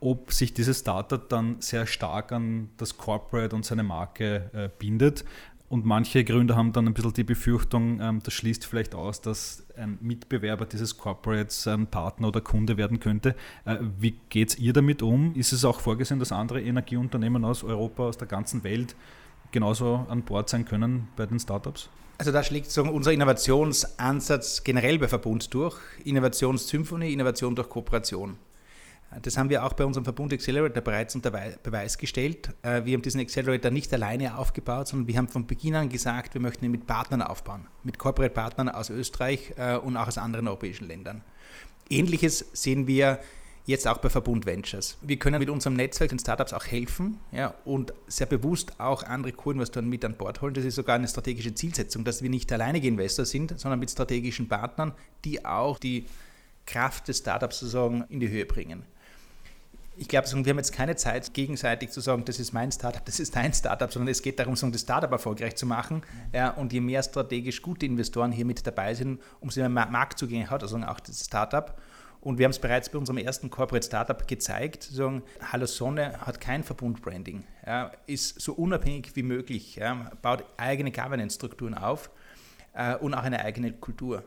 ob 0.00 0.32
sich 0.32 0.54
dieses 0.54 0.80
Startup 0.80 1.28
dann 1.28 1.60
sehr 1.60 1.86
stark 1.86 2.32
an 2.32 2.70
das 2.76 2.96
Corporate 2.96 3.54
und 3.54 3.64
seine 3.64 3.82
Marke 3.82 4.50
äh, 4.52 4.68
bindet. 4.78 5.24
Und 5.68 5.84
manche 5.84 6.22
Gründer 6.22 6.54
haben 6.54 6.72
dann 6.72 6.86
ein 6.86 6.94
bisschen 6.94 7.14
die 7.14 7.24
Befürchtung, 7.24 8.00
ähm, 8.00 8.20
das 8.22 8.34
schließt 8.34 8.64
vielleicht 8.64 8.94
aus, 8.94 9.20
dass 9.20 9.66
ein 9.76 9.98
Mitbewerber 10.00 10.64
dieses 10.64 10.96
Corporates 10.96 11.66
ein 11.66 11.88
Partner 11.88 12.28
oder 12.28 12.40
Kunde 12.40 12.76
werden 12.76 13.00
könnte. 13.00 13.34
Äh, 13.64 13.78
wie 13.98 14.14
geht 14.28 14.58
ihr 14.58 14.72
damit 14.72 15.02
um? 15.02 15.34
Ist 15.34 15.52
es 15.52 15.64
auch 15.64 15.80
vorgesehen, 15.80 16.20
dass 16.20 16.30
andere 16.30 16.62
Energieunternehmen 16.62 17.44
aus 17.44 17.64
Europa, 17.64 18.04
aus 18.04 18.16
der 18.16 18.28
ganzen 18.28 18.62
Welt 18.62 18.94
genauso 19.50 20.06
an 20.08 20.22
Bord 20.22 20.48
sein 20.48 20.64
können 20.64 21.08
bei 21.16 21.26
den 21.26 21.40
Startups? 21.40 21.88
Also 22.18 22.32
da 22.32 22.42
schlägt 22.42 22.70
so 22.70 22.82
unser 22.84 23.12
Innovationsansatz 23.12 24.62
generell 24.62 24.98
bei 24.98 25.08
Verbund 25.08 25.52
durch. 25.52 25.76
Innovationssymphonie, 26.04 27.12
Innovation 27.12 27.54
durch 27.54 27.68
Kooperation. 27.68 28.38
Das 29.22 29.36
haben 29.36 29.50
wir 29.50 29.64
auch 29.64 29.72
bei 29.72 29.84
unserem 29.84 30.04
Verbund 30.04 30.32
Accelerator 30.32 30.82
bereits 30.82 31.14
unter 31.14 31.30
Beweis 31.30 31.96
gestellt. 31.96 32.50
Äh, 32.62 32.84
wir 32.84 32.94
haben 32.94 33.02
diesen 33.02 33.20
Accelerator 33.20 33.70
nicht 33.70 33.92
alleine 33.92 34.36
aufgebaut, 34.36 34.88
sondern 34.88 35.08
wir 35.08 35.16
haben 35.16 35.28
von 35.28 35.46
Beginn 35.46 35.74
an 35.74 35.88
gesagt, 35.88 36.34
wir 36.34 36.40
möchten 36.40 36.64
ihn 36.64 36.70
mit 36.70 36.86
Partnern 36.86 37.22
aufbauen, 37.22 37.66
mit 37.84 37.98
Corporate 37.98 38.34
Partnern 38.34 38.68
aus 38.68 38.90
Österreich 38.90 39.54
äh, 39.56 39.76
und 39.76 39.96
auch 39.96 40.08
aus 40.08 40.18
anderen 40.18 40.48
europäischen 40.48 40.88
Ländern. 40.88 41.22
Ähnliches 41.88 42.44
sehen 42.52 42.86
wir 42.86 43.20
jetzt 43.64 43.86
auch 43.88 43.98
bei 43.98 44.10
Verbund 44.10 44.44
Ventures. 44.44 44.96
Wir 45.02 45.18
können 45.18 45.38
mit 45.38 45.50
unserem 45.50 45.74
Netzwerk 45.74 46.10
den 46.10 46.18
Startups 46.18 46.52
auch 46.52 46.66
helfen 46.66 47.18
ja, 47.32 47.54
und 47.64 47.92
sehr 48.06 48.26
bewusst 48.26 48.78
auch 48.78 49.02
andere 49.02 49.32
Co-Investoren 49.32 49.88
mit 49.88 50.04
an 50.04 50.14
Bord 50.14 50.40
holen. 50.40 50.54
Das 50.54 50.64
ist 50.64 50.76
sogar 50.76 50.96
eine 50.96 51.08
strategische 51.08 51.54
Zielsetzung, 51.54 52.04
dass 52.04 52.22
wir 52.22 52.30
nicht 52.30 52.52
alleinige 52.52 52.86
Investor 52.86 53.24
sind, 53.24 53.58
sondern 53.58 53.80
mit 53.80 53.90
strategischen 53.90 54.48
Partnern, 54.48 54.92
die 55.24 55.44
auch 55.44 55.78
die 55.78 56.06
Kraft 56.64 57.08
des 57.08 57.18
Startups 57.18 57.60
sozusagen 57.60 58.04
in 58.08 58.20
die 58.20 58.28
Höhe 58.28 58.46
bringen 58.46 58.84
ich 59.98 60.08
glaube, 60.08 60.28
wir 60.28 60.50
haben 60.50 60.58
jetzt 60.58 60.72
keine 60.72 60.94
Zeit, 60.96 61.32
gegenseitig 61.32 61.90
zu 61.90 62.00
sagen, 62.00 62.24
das 62.24 62.38
ist 62.38 62.52
mein 62.52 62.70
Startup, 62.70 63.04
das 63.04 63.18
ist 63.18 63.34
dein 63.34 63.52
Startup, 63.54 63.90
sondern 63.90 64.08
es 64.08 64.20
geht 64.20 64.38
darum, 64.38 64.54
das 64.54 64.80
Startup 64.80 65.10
erfolgreich 65.10 65.56
zu 65.56 65.64
machen. 65.64 66.02
Und 66.56 66.72
je 66.72 66.80
mehr 66.80 67.02
strategisch 67.02 67.62
gute 67.62 67.86
Investoren 67.86 68.30
hier 68.30 68.44
mit 68.44 68.66
dabei 68.66 68.92
sind, 68.94 69.20
umso 69.40 69.60
mehr 69.60 69.86
Marktzugänge 69.86 70.50
hat 70.50 70.62
also 70.62 70.76
auch 70.78 71.00
das 71.00 71.24
Startup. 71.24 71.80
Und 72.20 72.38
wir 72.38 72.44
haben 72.44 72.50
es 72.50 72.58
bereits 72.58 72.90
bei 72.90 72.98
unserem 72.98 73.18
ersten 73.18 73.50
Corporate 73.50 73.86
Startup 73.86 74.26
gezeigt. 74.26 74.82
Sagen, 74.82 75.22
Hallo 75.40 75.66
Sonne 75.66 76.18
hat 76.20 76.40
kein 76.40 76.62
Verbundbranding, 76.62 77.44
ist 78.06 78.40
so 78.40 78.52
unabhängig 78.52 79.14
wie 79.14 79.22
möglich, 79.22 79.80
baut 80.22 80.44
eigene 80.56 80.92
Governance-Strukturen 80.92 81.74
auf 81.74 82.10
äh, 82.74 82.96
und 82.96 83.14
auch 83.14 83.22
eine 83.22 83.44
eigene 83.44 83.72
Kultur. 83.72 84.24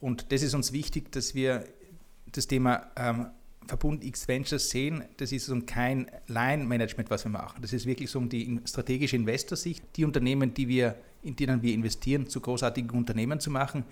Und 0.00 0.30
das 0.30 0.42
ist 0.42 0.54
uns 0.54 0.72
wichtig, 0.72 1.10
dass 1.12 1.34
wir 1.34 1.64
das 2.32 2.46
Thema 2.46 2.88
ähm, 2.96 3.30
Verbund 3.68 4.04
X 4.04 4.28
Ventures 4.28 4.70
sehen, 4.70 5.04
das 5.16 5.32
ist 5.32 5.48
um 5.48 5.66
kein 5.66 6.10
Line-Management, 6.28 7.10
was 7.10 7.24
wir 7.24 7.30
machen. 7.30 7.60
Das 7.62 7.72
ist 7.72 7.86
wirklich 7.86 8.10
so 8.10 8.18
um 8.18 8.28
die 8.28 8.60
strategische 8.64 9.16
Investorsicht, 9.16 9.84
die 9.96 10.04
Unternehmen, 10.04 10.54
die 10.54 10.68
wir, 10.68 10.96
in 11.22 11.36
denen 11.36 11.62
wir 11.62 11.74
investieren, 11.74 12.28
zu 12.28 12.40
großartigen 12.40 12.90
Unternehmen 12.90 13.40
zu 13.40 13.50
machen, 13.50 13.84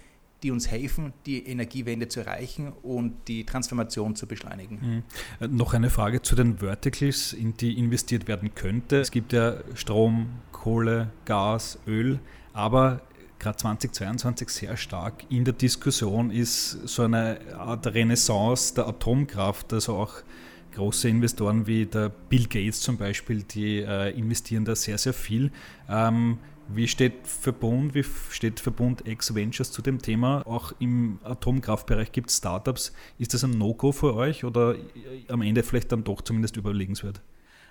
die 0.43 0.51
uns 0.51 0.71
helfen, 0.71 1.13
die 1.25 1.47
Energiewende 1.47 2.07
zu 2.09 2.21
erreichen 2.21 2.73
und 2.83 3.15
die 3.29 3.45
Transformation 3.45 4.15
zu 4.15 4.27
beschleunigen. 4.27 4.79
Mhm. 4.83 5.03
Äh, 5.41 5.49
noch 5.49 5.73
eine 5.73 5.91
Frage 5.91 6.23
zu 6.23 6.35
den 6.35 6.59
Verticals, 6.59 7.33
in 7.33 7.57
die 7.57 7.79
investiert 7.79 8.29
werden 8.29 8.55
könnte. 8.55 9.01
Es 9.01 9.11
gibt 9.11 9.33
ja 9.33 9.57
Strom, 9.75 10.29
Kohle, 10.53 11.11
Gas, 11.25 11.79
Öl, 11.87 12.21
aber 12.53 13.01
gerade 13.45 13.59
2022 13.59 14.49
sehr 14.49 14.77
stark 14.77 15.31
in 15.31 15.45
der 15.45 15.53
Diskussion 15.53 16.31
ist 16.31 16.89
so 16.89 17.03
eine 17.03 17.39
Art 17.59 17.87
Renaissance 17.87 18.75
der 18.75 18.89
Atomkraft, 18.89 19.73
also 19.75 19.97
auch 19.97 20.15
große 20.75 21.11
Investoren 21.11 21.67
wie 21.67 21.85
der 21.85 22.09
Bill 22.09 22.47
Gates 22.47 22.81
zum 22.81 22.97
Beispiel, 22.97 23.43
die 23.43 23.81
äh, 23.81 24.19
investieren 24.19 24.65
da 24.65 24.75
sehr, 24.75 24.97
sehr 24.97 25.13
viel. 25.13 25.53
Ähm, 25.91 26.39
wie 26.69 26.89
steht 26.89 27.27
Verbund, 27.27 27.95
wie 27.95 28.05
steht 28.31 28.61
Verbund 28.61 29.07
X 29.07 29.35
Ventures 29.35 29.71
zu 29.71 29.83
dem 29.83 30.01
Thema? 30.01 30.43
Auch 30.47 30.73
im 30.79 31.19
Atomkraftbereich 31.23 32.13
gibt 32.13 32.31
es 32.31 32.39
Startups. 32.39 32.95
Ist 33.19 33.35
das 33.35 33.45
ein 33.45 33.51
No-Go 33.51 33.93
für 33.93 34.15
euch 34.15 34.45
oder 34.45 34.75
am 35.29 35.43
Ende 35.43 35.63
vielleicht 35.63 35.93
dann 35.93 36.03
doch 36.03 36.23
zumindest 36.23 36.57
überlegenswert? 36.57 37.21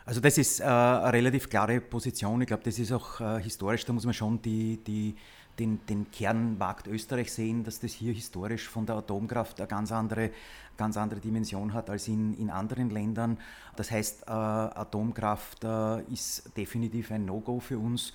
Also 0.06 0.20
das 0.20 0.38
ist 0.38 0.60
äh, 0.60 0.63
eine 0.63 1.13
relativ 1.13 1.50
klare 1.50 1.80
Position. 1.80 2.42
Ich 2.42 2.48
glaube, 2.48 2.63
das 2.63 2.77
ist 2.77 2.92
auch 2.92 3.22
äh, 3.22 3.42
historisch, 3.42 3.86
da 3.86 3.94
muss 3.94 4.06
man 4.06 4.13
schon 4.13 4.42
die, 4.42 4.77
die 4.86 5.15
den, 5.60 5.86
den 5.88 6.10
Kernmarkt 6.12 6.88
Österreich 6.88 7.31
sehen, 7.31 7.63
dass 7.63 7.79
das 7.79 7.91
hier 7.91 8.13
historisch 8.13 8.67
von 8.67 8.86
der 8.86 8.95
Atomkraft 8.95 9.60
eine 9.60 9.67
ganz 9.67 9.91
andere, 9.91 10.31
ganz 10.77 10.98
andere 10.98 11.19
Dimension 11.19 11.74
hat 11.74 11.89
als 11.89 12.07
in, 12.07 12.33
in 12.36 12.50
anderen 12.50 12.89
Ländern. 12.89 13.38
Das 13.75 13.91
heißt, 13.91 14.24
äh, 14.24 14.31
Atomkraft 14.31 15.63
äh, 15.63 16.01
ist 16.12 16.57
definitiv 16.57 17.12
ein 17.12 17.25
No-Go 17.25 17.60
für 17.60 17.77
uns. 17.77 18.13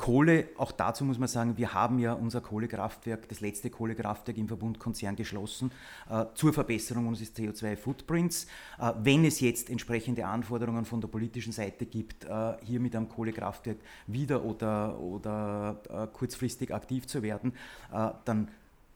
Kohle, 0.00 0.48
auch 0.56 0.72
dazu 0.72 1.04
muss 1.04 1.18
man 1.18 1.28
sagen, 1.28 1.58
wir 1.58 1.74
haben 1.74 1.98
ja 1.98 2.14
unser 2.14 2.40
Kohlekraftwerk, 2.40 3.28
das 3.28 3.40
letzte 3.40 3.68
Kohlekraftwerk 3.68 4.38
im 4.38 4.48
Verbundkonzern 4.48 5.14
geschlossen, 5.14 5.70
äh, 6.08 6.24
zur 6.32 6.54
Verbesserung 6.54 7.06
unseres 7.06 7.36
CO2-Footprints. 7.36 8.46
Äh, 8.78 8.92
wenn 9.02 9.26
es 9.26 9.40
jetzt 9.40 9.68
entsprechende 9.68 10.24
Anforderungen 10.24 10.86
von 10.86 11.02
der 11.02 11.08
politischen 11.08 11.52
Seite 11.52 11.84
gibt, 11.84 12.24
äh, 12.24 12.54
hier 12.64 12.80
mit 12.80 12.96
einem 12.96 13.10
Kohlekraftwerk 13.10 13.76
wieder 14.06 14.42
oder, 14.42 14.98
oder 14.98 15.82
äh, 15.90 16.06
kurzfristig 16.06 16.72
aktiv 16.72 17.06
zu 17.06 17.22
werden, 17.22 17.52
äh, 17.92 18.08
dann 18.24 18.48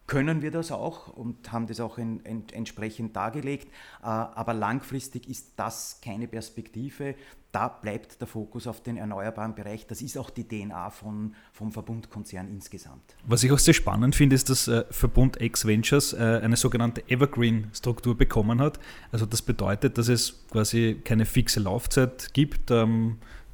können 0.06 0.42
wir 0.42 0.50
das 0.50 0.70
auch 0.70 1.08
und 1.08 1.50
haben 1.52 1.66
das 1.66 1.80
auch 1.80 1.98
in, 1.98 2.20
in, 2.20 2.44
entsprechend 2.52 3.16
dargelegt. 3.16 3.68
Äh, 4.02 4.06
aber 4.06 4.54
langfristig 4.54 5.28
ist 5.28 5.52
das 5.56 6.00
keine 6.02 6.28
Perspektive. 6.28 7.14
Da 7.52 7.68
bleibt 7.68 8.20
der 8.20 8.26
Fokus 8.26 8.66
auf 8.66 8.82
den 8.82 8.96
erneuerbaren 8.96 9.54
Bereich. 9.54 9.86
Das 9.86 10.02
ist 10.02 10.18
auch 10.18 10.28
die 10.30 10.42
DNA 10.42 10.90
von, 10.90 11.36
vom 11.52 11.70
Verbundkonzern 11.70 12.48
insgesamt. 12.48 13.14
Was 13.26 13.44
ich 13.44 13.52
auch 13.52 13.60
sehr 13.60 13.74
spannend 13.74 14.16
finde, 14.16 14.34
ist, 14.34 14.50
dass 14.50 14.66
äh, 14.66 14.84
Verbund 14.90 15.40
X 15.40 15.64
Ventures 15.64 16.12
äh, 16.12 16.40
eine 16.42 16.56
sogenannte 16.56 17.08
Evergreen-Struktur 17.08 18.16
bekommen 18.16 18.60
hat. 18.60 18.80
Also 19.12 19.24
das 19.24 19.40
bedeutet, 19.40 19.98
dass 19.98 20.08
es 20.08 20.44
quasi 20.50 21.00
keine 21.04 21.26
fixe 21.26 21.60
Laufzeit 21.60 22.34
gibt. 22.34 22.72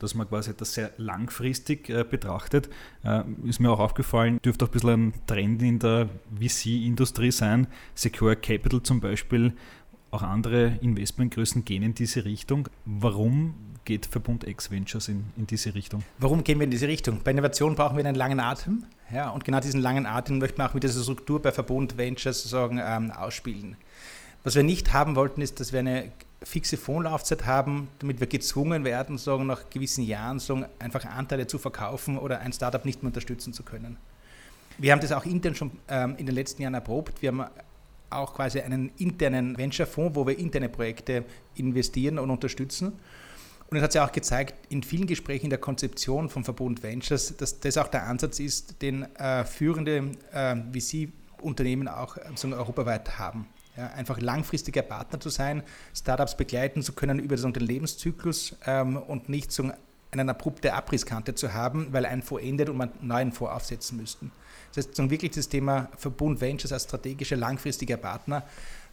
Dass 0.01 0.15
man 0.15 0.29
quasi 0.29 0.53
das 0.57 0.75
sehr 0.75 0.91
langfristig 0.97 1.89
äh, 1.89 2.05
betrachtet. 2.05 2.69
Äh, 3.05 3.23
ist 3.45 3.61
mir 3.61 3.71
auch 3.71 3.79
aufgefallen, 3.79 4.41
dürfte 4.43 4.65
auch 4.65 4.69
ein 4.69 4.73
bisschen 4.73 5.09
ein 5.09 5.13
Trend 5.27 5.63
in 5.63 5.79
der 5.79 6.09
VC-Industrie 6.41 7.31
sein. 7.31 7.69
Secure 7.95 8.35
Capital 8.35 8.83
zum 8.83 9.01
Beispiel, 9.01 9.53
auch 10.11 10.23
andere 10.23 10.79
Investmentgrößen 10.81 11.65
gehen 11.65 11.83
in 11.83 11.95
diese 11.95 12.25
Richtung. 12.25 12.69
Warum 12.85 13.55
geht 13.85 14.07
Verbund 14.07 14.47
X 14.47 14.71
Ventures 14.71 15.09
in, 15.09 15.25
in 15.37 15.47
diese 15.47 15.75
Richtung? 15.75 16.03
Warum 16.19 16.45
gehen 16.45 16.59
wir 16.59 16.65
in 16.65 16.71
diese 16.71 16.89
Richtung? 16.89 17.21
Bei 17.23 17.31
Innovation 17.31 17.75
brauchen 17.75 17.97
wir 17.97 18.05
einen 18.05 18.17
langen 18.17 18.41
Atem. 18.41 18.85
Ja, 19.13 19.31
und 19.31 19.45
genau 19.45 19.61
diesen 19.61 19.81
langen 19.81 20.07
Atem 20.07 20.39
möchten 20.39 20.59
wir 20.59 20.69
auch 20.69 20.75
mit 20.75 20.83
dieser 20.83 21.03
Struktur 21.03 21.41
bei 21.43 21.53
Verbund 21.53 21.97
Ventures 21.97 22.43
sozusagen 22.43 22.81
ähm, 22.83 23.11
ausspielen. 23.11 23.77
Was 24.45 24.55
wir 24.55 24.63
nicht 24.63 24.93
haben 24.93 25.17
wollten, 25.17 25.43
ist, 25.43 25.61
dass 25.61 25.73
wir 25.73 25.81
eine 25.81 26.13
fixe 26.43 26.77
Fondslaufzeit 26.77 27.45
haben, 27.47 27.89
damit 27.99 28.21
wir 28.21 28.27
gezwungen 28.27 28.85
werden, 28.85 29.19
sagen, 29.19 29.47
nach 29.47 29.69
gewissen 29.71 30.05
Jahren 30.05 30.39
sagen, 30.39 30.67
einfach 30.79 31.05
Anteile 31.05 31.47
zu 31.47 31.59
verkaufen 31.59 32.19
oder 32.19 32.41
ein 32.41 32.53
Startup 32.53 32.85
nicht 32.85 33.03
mehr 33.03 33.09
unterstützen 33.09 33.53
zu 33.53 33.63
können. 33.63 33.97
Wir 34.79 34.93
haben 34.93 35.01
das 35.01 35.13
auch 35.13 35.27
intern 35.27 35.55
schon 35.55 35.73
ähm, 35.89 36.15
in 36.17 36.27
den 36.27 36.35
letzten 36.35 36.63
Jahren 36.63 36.75
erprobt. 36.75 37.21
Wir 37.21 37.29
haben 37.29 37.45
auch 38.09 38.35
quasi 38.35 38.61
einen 38.61 38.91
internen 38.97 39.57
Venture-Fonds, 39.59 40.17
wo 40.17 40.27
wir 40.27 40.39
interne 40.39 40.69
Projekte 40.69 41.25
investieren 41.55 42.19
und 42.19 42.31
unterstützen. 42.31 42.93
Und 43.71 43.77
es 43.77 43.83
hat 43.85 43.93
sich 43.93 44.01
auch 44.01 44.11
gezeigt, 44.11 44.55
in 44.69 44.83
vielen 44.83 45.07
Gesprächen 45.07 45.45
in 45.45 45.51
der 45.51 45.61
Konzeption 45.61 46.29
vom 46.29 46.45
Verbund 46.45 46.83
Ventures, 46.83 47.37
dass 47.37 47.61
das 47.61 47.77
auch 47.77 47.87
der 47.87 48.07
Ansatz 48.07 48.41
ist, 48.41 48.83
den 48.83 49.03
äh, 49.17 49.45
führende 49.45 50.11
äh, 50.33 50.57
VC-Unternehmen 50.73 51.87
auch 51.87 52.17
äh, 52.17 52.47
europaweit 52.53 53.19
haben. 53.19 53.47
Ja, 53.81 53.87
einfach 53.95 54.21
langfristiger 54.21 54.83
Partner 54.83 55.21
zu 55.21 55.31
sein, 55.31 55.63
Startups 55.95 56.37
begleiten 56.37 56.83
zu 56.83 56.93
können 56.93 57.19
über 57.19 57.37
den 57.37 57.55
Lebenszyklus 57.55 58.55
ähm, 58.67 58.99
und 58.99 59.31
nicht 59.31 59.53
so 59.53 59.71
eine 60.11 60.31
abrupte 60.31 60.75
Abrisskante 60.75 61.35
zu 61.35 61.55
haben, 61.55 61.87
weil 61.91 62.05
ein 62.05 62.21
Fonds 62.21 62.45
endet 62.45 62.69
und 62.69 62.77
man 62.77 62.91
einen 62.99 63.09
neuen 63.09 63.33
Fonds 63.33 63.55
aufsetzen 63.55 63.97
müssten. 63.97 64.33
Das 64.75 64.85
heißt, 64.85 64.99
wirklich 65.11 65.31
das 65.31 65.49
Thema 65.49 65.89
Verbund 65.97 66.43
Ventures 66.43 66.73
als 66.75 66.83
strategischer, 66.83 67.37
langfristiger 67.37 67.97
Partner, 67.97 68.43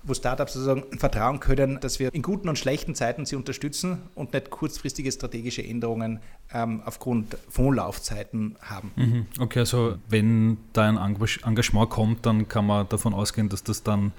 wo 0.03 0.13
Startups 0.13 0.53
sozusagen 0.53 0.98
vertrauen 0.98 1.41
können, 1.41 1.82
dass 1.82 2.00
wir 2.00 2.13
in 2.13 2.22
guten 2.22 2.48
und 2.48 2.58
schlechten 2.58 2.96
Zeiten 2.96 3.25
sie 3.25 3.36
unterstützen 3.36 4.03
und 4.15 4.32
nicht 4.32 4.51
kurzfristige 4.51 5.12
strategische 5.12 5.65
Änderungen 5.65 6.22
ähm, 6.53 6.82
aufgrund 6.86 7.38
Fondslaufzeiten 7.50 8.56
haben. 8.62 8.91
Mhm. 8.96 9.25
Okay, 9.38 9.60
also 9.60 9.98
wenn 10.08 10.60
da 10.72 10.88
ein 10.88 10.98
Engagement 10.98 11.89
kommt, 11.89 12.25
dann 12.25 12.48
kann 12.48 12.65
man 12.65 12.88
davon 12.88 13.13
ausgehen, 13.13 13.50
dass 13.50 13.63
das 13.63 13.84
dann 13.84 14.13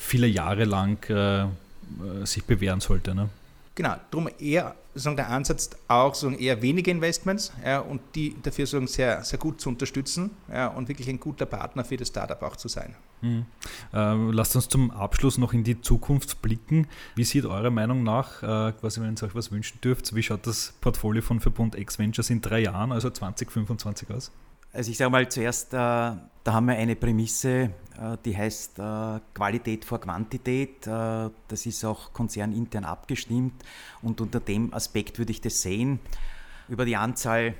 viele 0.00 0.26
Jahre 0.26 0.64
lang 0.64 1.08
äh, 1.10 1.46
sich 2.24 2.44
bewähren 2.44 2.80
sollte. 2.80 3.14
Ne? 3.14 3.28
Genau, 3.74 3.94
darum 4.10 4.28
eher 4.38 4.74
sagen, 4.94 5.16
der 5.16 5.28
Ansatz 5.30 5.70
auch 5.86 6.14
sagen, 6.14 6.38
eher 6.38 6.60
wenige 6.62 6.90
Investments 6.90 7.52
ja, 7.64 7.80
und 7.80 8.00
die 8.14 8.34
dafür 8.42 8.66
sagen, 8.66 8.86
sehr, 8.86 9.22
sehr 9.22 9.38
gut 9.38 9.60
zu 9.60 9.68
unterstützen 9.68 10.30
ja, 10.52 10.68
und 10.68 10.88
wirklich 10.88 11.08
ein 11.08 11.20
guter 11.20 11.46
Partner 11.46 11.84
für 11.84 11.96
das 11.96 12.08
Startup 12.08 12.42
auch 12.42 12.56
zu 12.56 12.68
sein. 12.68 12.94
Mhm. 13.20 13.46
Äh, 13.92 14.14
lasst 14.32 14.56
uns 14.56 14.68
zum 14.68 14.90
Abschluss 14.90 15.38
noch 15.38 15.52
in 15.52 15.64
die 15.64 15.80
Zukunft 15.80 16.42
blicken. 16.42 16.88
Wie 17.14 17.24
sieht 17.24 17.44
eurer 17.44 17.70
Meinung 17.70 18.02
nach, 18.02 18.42
äh, 18.42 18.72
quasi 18.72 19.00
wenn 19.00 19.14
ihr 19.14 19.22
euch 19.22 19.34
was 19.34 19.52
wünschen 19.52 19.80
dürft, 19.82 20.14
wie 20.14 20.22
schaut 20.22 20.46
das 20.46 20.72
Portfolio 20.80 21.22
von 21.22 21.40
Verbund 21.40 21.78
X 21.78 21.98
Ventures 21.98 22.30
in 22.30 22.40
drei 22.40 22.60
Jahren, 22.60 22.90
also 22.90 23.10
2025 23.10 24.10
aus? 24.10 24.32
Also 24.72 24.92
ich 24.92 24.98
sage 24.98 25.10
mal 25.10 25.28
zuerst, 25.28 25.74
äh, 25.74 25.76
da 25.76 26.20
haben 26.46 26.66
wir 26.66 26.76
eine 26.76 26.94
Prämisse, 26.94 27.70
äh, 27.98 28.16
die 28.24 28.36
heißt 28.36 28.78
äh, 28.78 29.20
Qualität 29.34 29.84
vor 29.84 30.00
Quantität. 30.00 30.86
Das 30.86 31.66
ist 31.66 31.84
auch 31.84 32.12
konzernintern 32.12 32.84
abgestimmt 32.84 33.64
und 34.02 34.20
unter 34.20 34.38
dem 34.38 34.72
Aspekt 34.72 35.18
würde 35.18 35.32
ich 35.32 35.40
das 35.40 35.60
sehen. 35.60 35.98
Über 36.68 36.84
die 36.84 36.96
Anzahl 36.96 37.54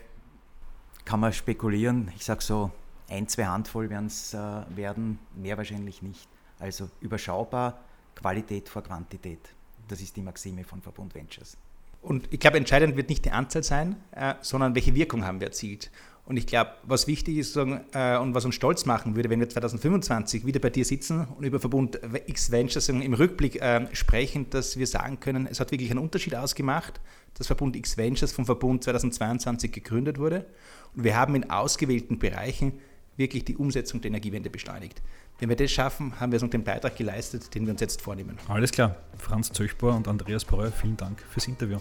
kann 1.05 1.19
man 1.19 1.33
spekulieren. 1.33 2.13
Ich 2.15 2.25
sage 2.25 2.43
so, 2.43 2.71
ein, 3.09 3.27
zwei 3.27 3.47
Handvoll 3.47 3.91
werden 3.91 4.07
es 4.07 4.33
werden, 4.33 5.19
mehr 5.35 5.57
wahrscheinlich 5.57 6.03
nicht. 6.03 6.29
Also 6.61 6.89
überschaubar, 7.01 7.81
Qualität 8.15 8.69
vor 8.69 8.83
Quantität. 8.83 9.41
Das 9.89 10.01
ist 10.01 10.15
die 10.15 10.23
Maxime 10.23 10.63
von 10.63 10.81
Verbund 10.81 11.13
Ventures. 11.17 11.57
Und 12.03 12.33
ich 12.33 12.39
glaube, 12.39 12.59
entscheidend 12.59 12.97
wird 12.97 13.09
nicht 13.09 13.25
die 13.25 13.33
Anzahl 13.33 13.65
sein, 13.65 13.97
sondern 14.43 14.77
welche 14.77 14.95
Wirkung 14.95 15.25
haben 15.25 15.41
wir 15.41 15.49
erzielt. 15.49 15.91
Und 16.31 16.37
ich 16.37 16.47
glaube, 16.47 16.71
was 16.85 17.09
wichtig 17.09 17.39
ist 17.39 17.55
sagen, 17.55 17.81
äh, 17.93 18.17
und 18.17 18.37
was 18.37 18.45
uns 18.45 18.55
stolz 18.55 18.87
machen 18.87 19.17
würde, 19.17 19.31
wenn 19.31 19.41
wir 19.41 19.49
2025 19.49 20.47
wieder 20.47 20.61
bei 20.61 20.71
dir 20.71 20.85
sitzen 20.85 21.27
und 21.27 21.43
über 21.43 21.59
Verbund 21.59 21.99
X 22.29 22.53
Ventures 22.53 22.89
im 22.89 23.15
Rückblick 23.15 23.61
äh, 23.61 23.89
sprechen, 23.97 24.49
dass 24.49 24.77
wir 24.77 24.87
sagen 24.87 25.19
können, 25.19 25.49
es 25.51 25.59
hat 25.59 25.73
wirklich 25.73 25.91
einen 25.91 25.99
Unterschied 25.99 26.37
ausgemacht, 26.37 27.01
dass 27.35 27.49
Verbund 27.49 27.75
X 27.75 27.97
Ventures 27.97 28.31
vom 28.31 28.47
Verbund 28.47 28.85
2022 28.85 29.73
gegründet 29.73 30.19
wurde. 30.19 30.47
Und 30.95 31.03
wir 31.03 31.17
haben 31.17 31.35
in 31.35 31.51
ausgewählten 31.51 32.21
Bereichen 32.21 32.75
wirklich 33.17 33.45
die 33.45 33.57
Umsetzung 33.57 34.01
der 34.01 34.11
Energiewende 34.11 34.51
beschleunigt. 34.51 35.03
Wenn 35.41 35.49
wir 35.49 35.57
das 35.57 35.73
schaffen, 35.73 36.21
haben 36.21 36.31
wir 36.31 36.41
uns 36.41 36.49
den 36.53 36.63
Beitrag 36.63 36.95
geleistet, 36.95 37.53
den 37.57 37.67
wir 37.67 37.73
uns 37.73 37.81
jetzt 37.81 38.01
vornehmen. 38.01 38.39
Alles 38.47 38.71
klar. 38.71 38.95
Franz 39.19 39.51
Zöchbohr 39.51 39.97
und 39.97 40.07
Andreas 40.07 40.45
Breuer, 40.45 40.71
vielen 40.71 40.97
Dank 40.97 41.21
fürs 41.29 41.49
Interview. 41.49 41.79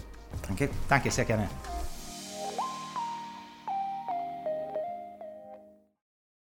Danke. 0.48 0.70
Danke, 0.88 1.08
sehr 1.12 1.24
gerne. 1.24 1.48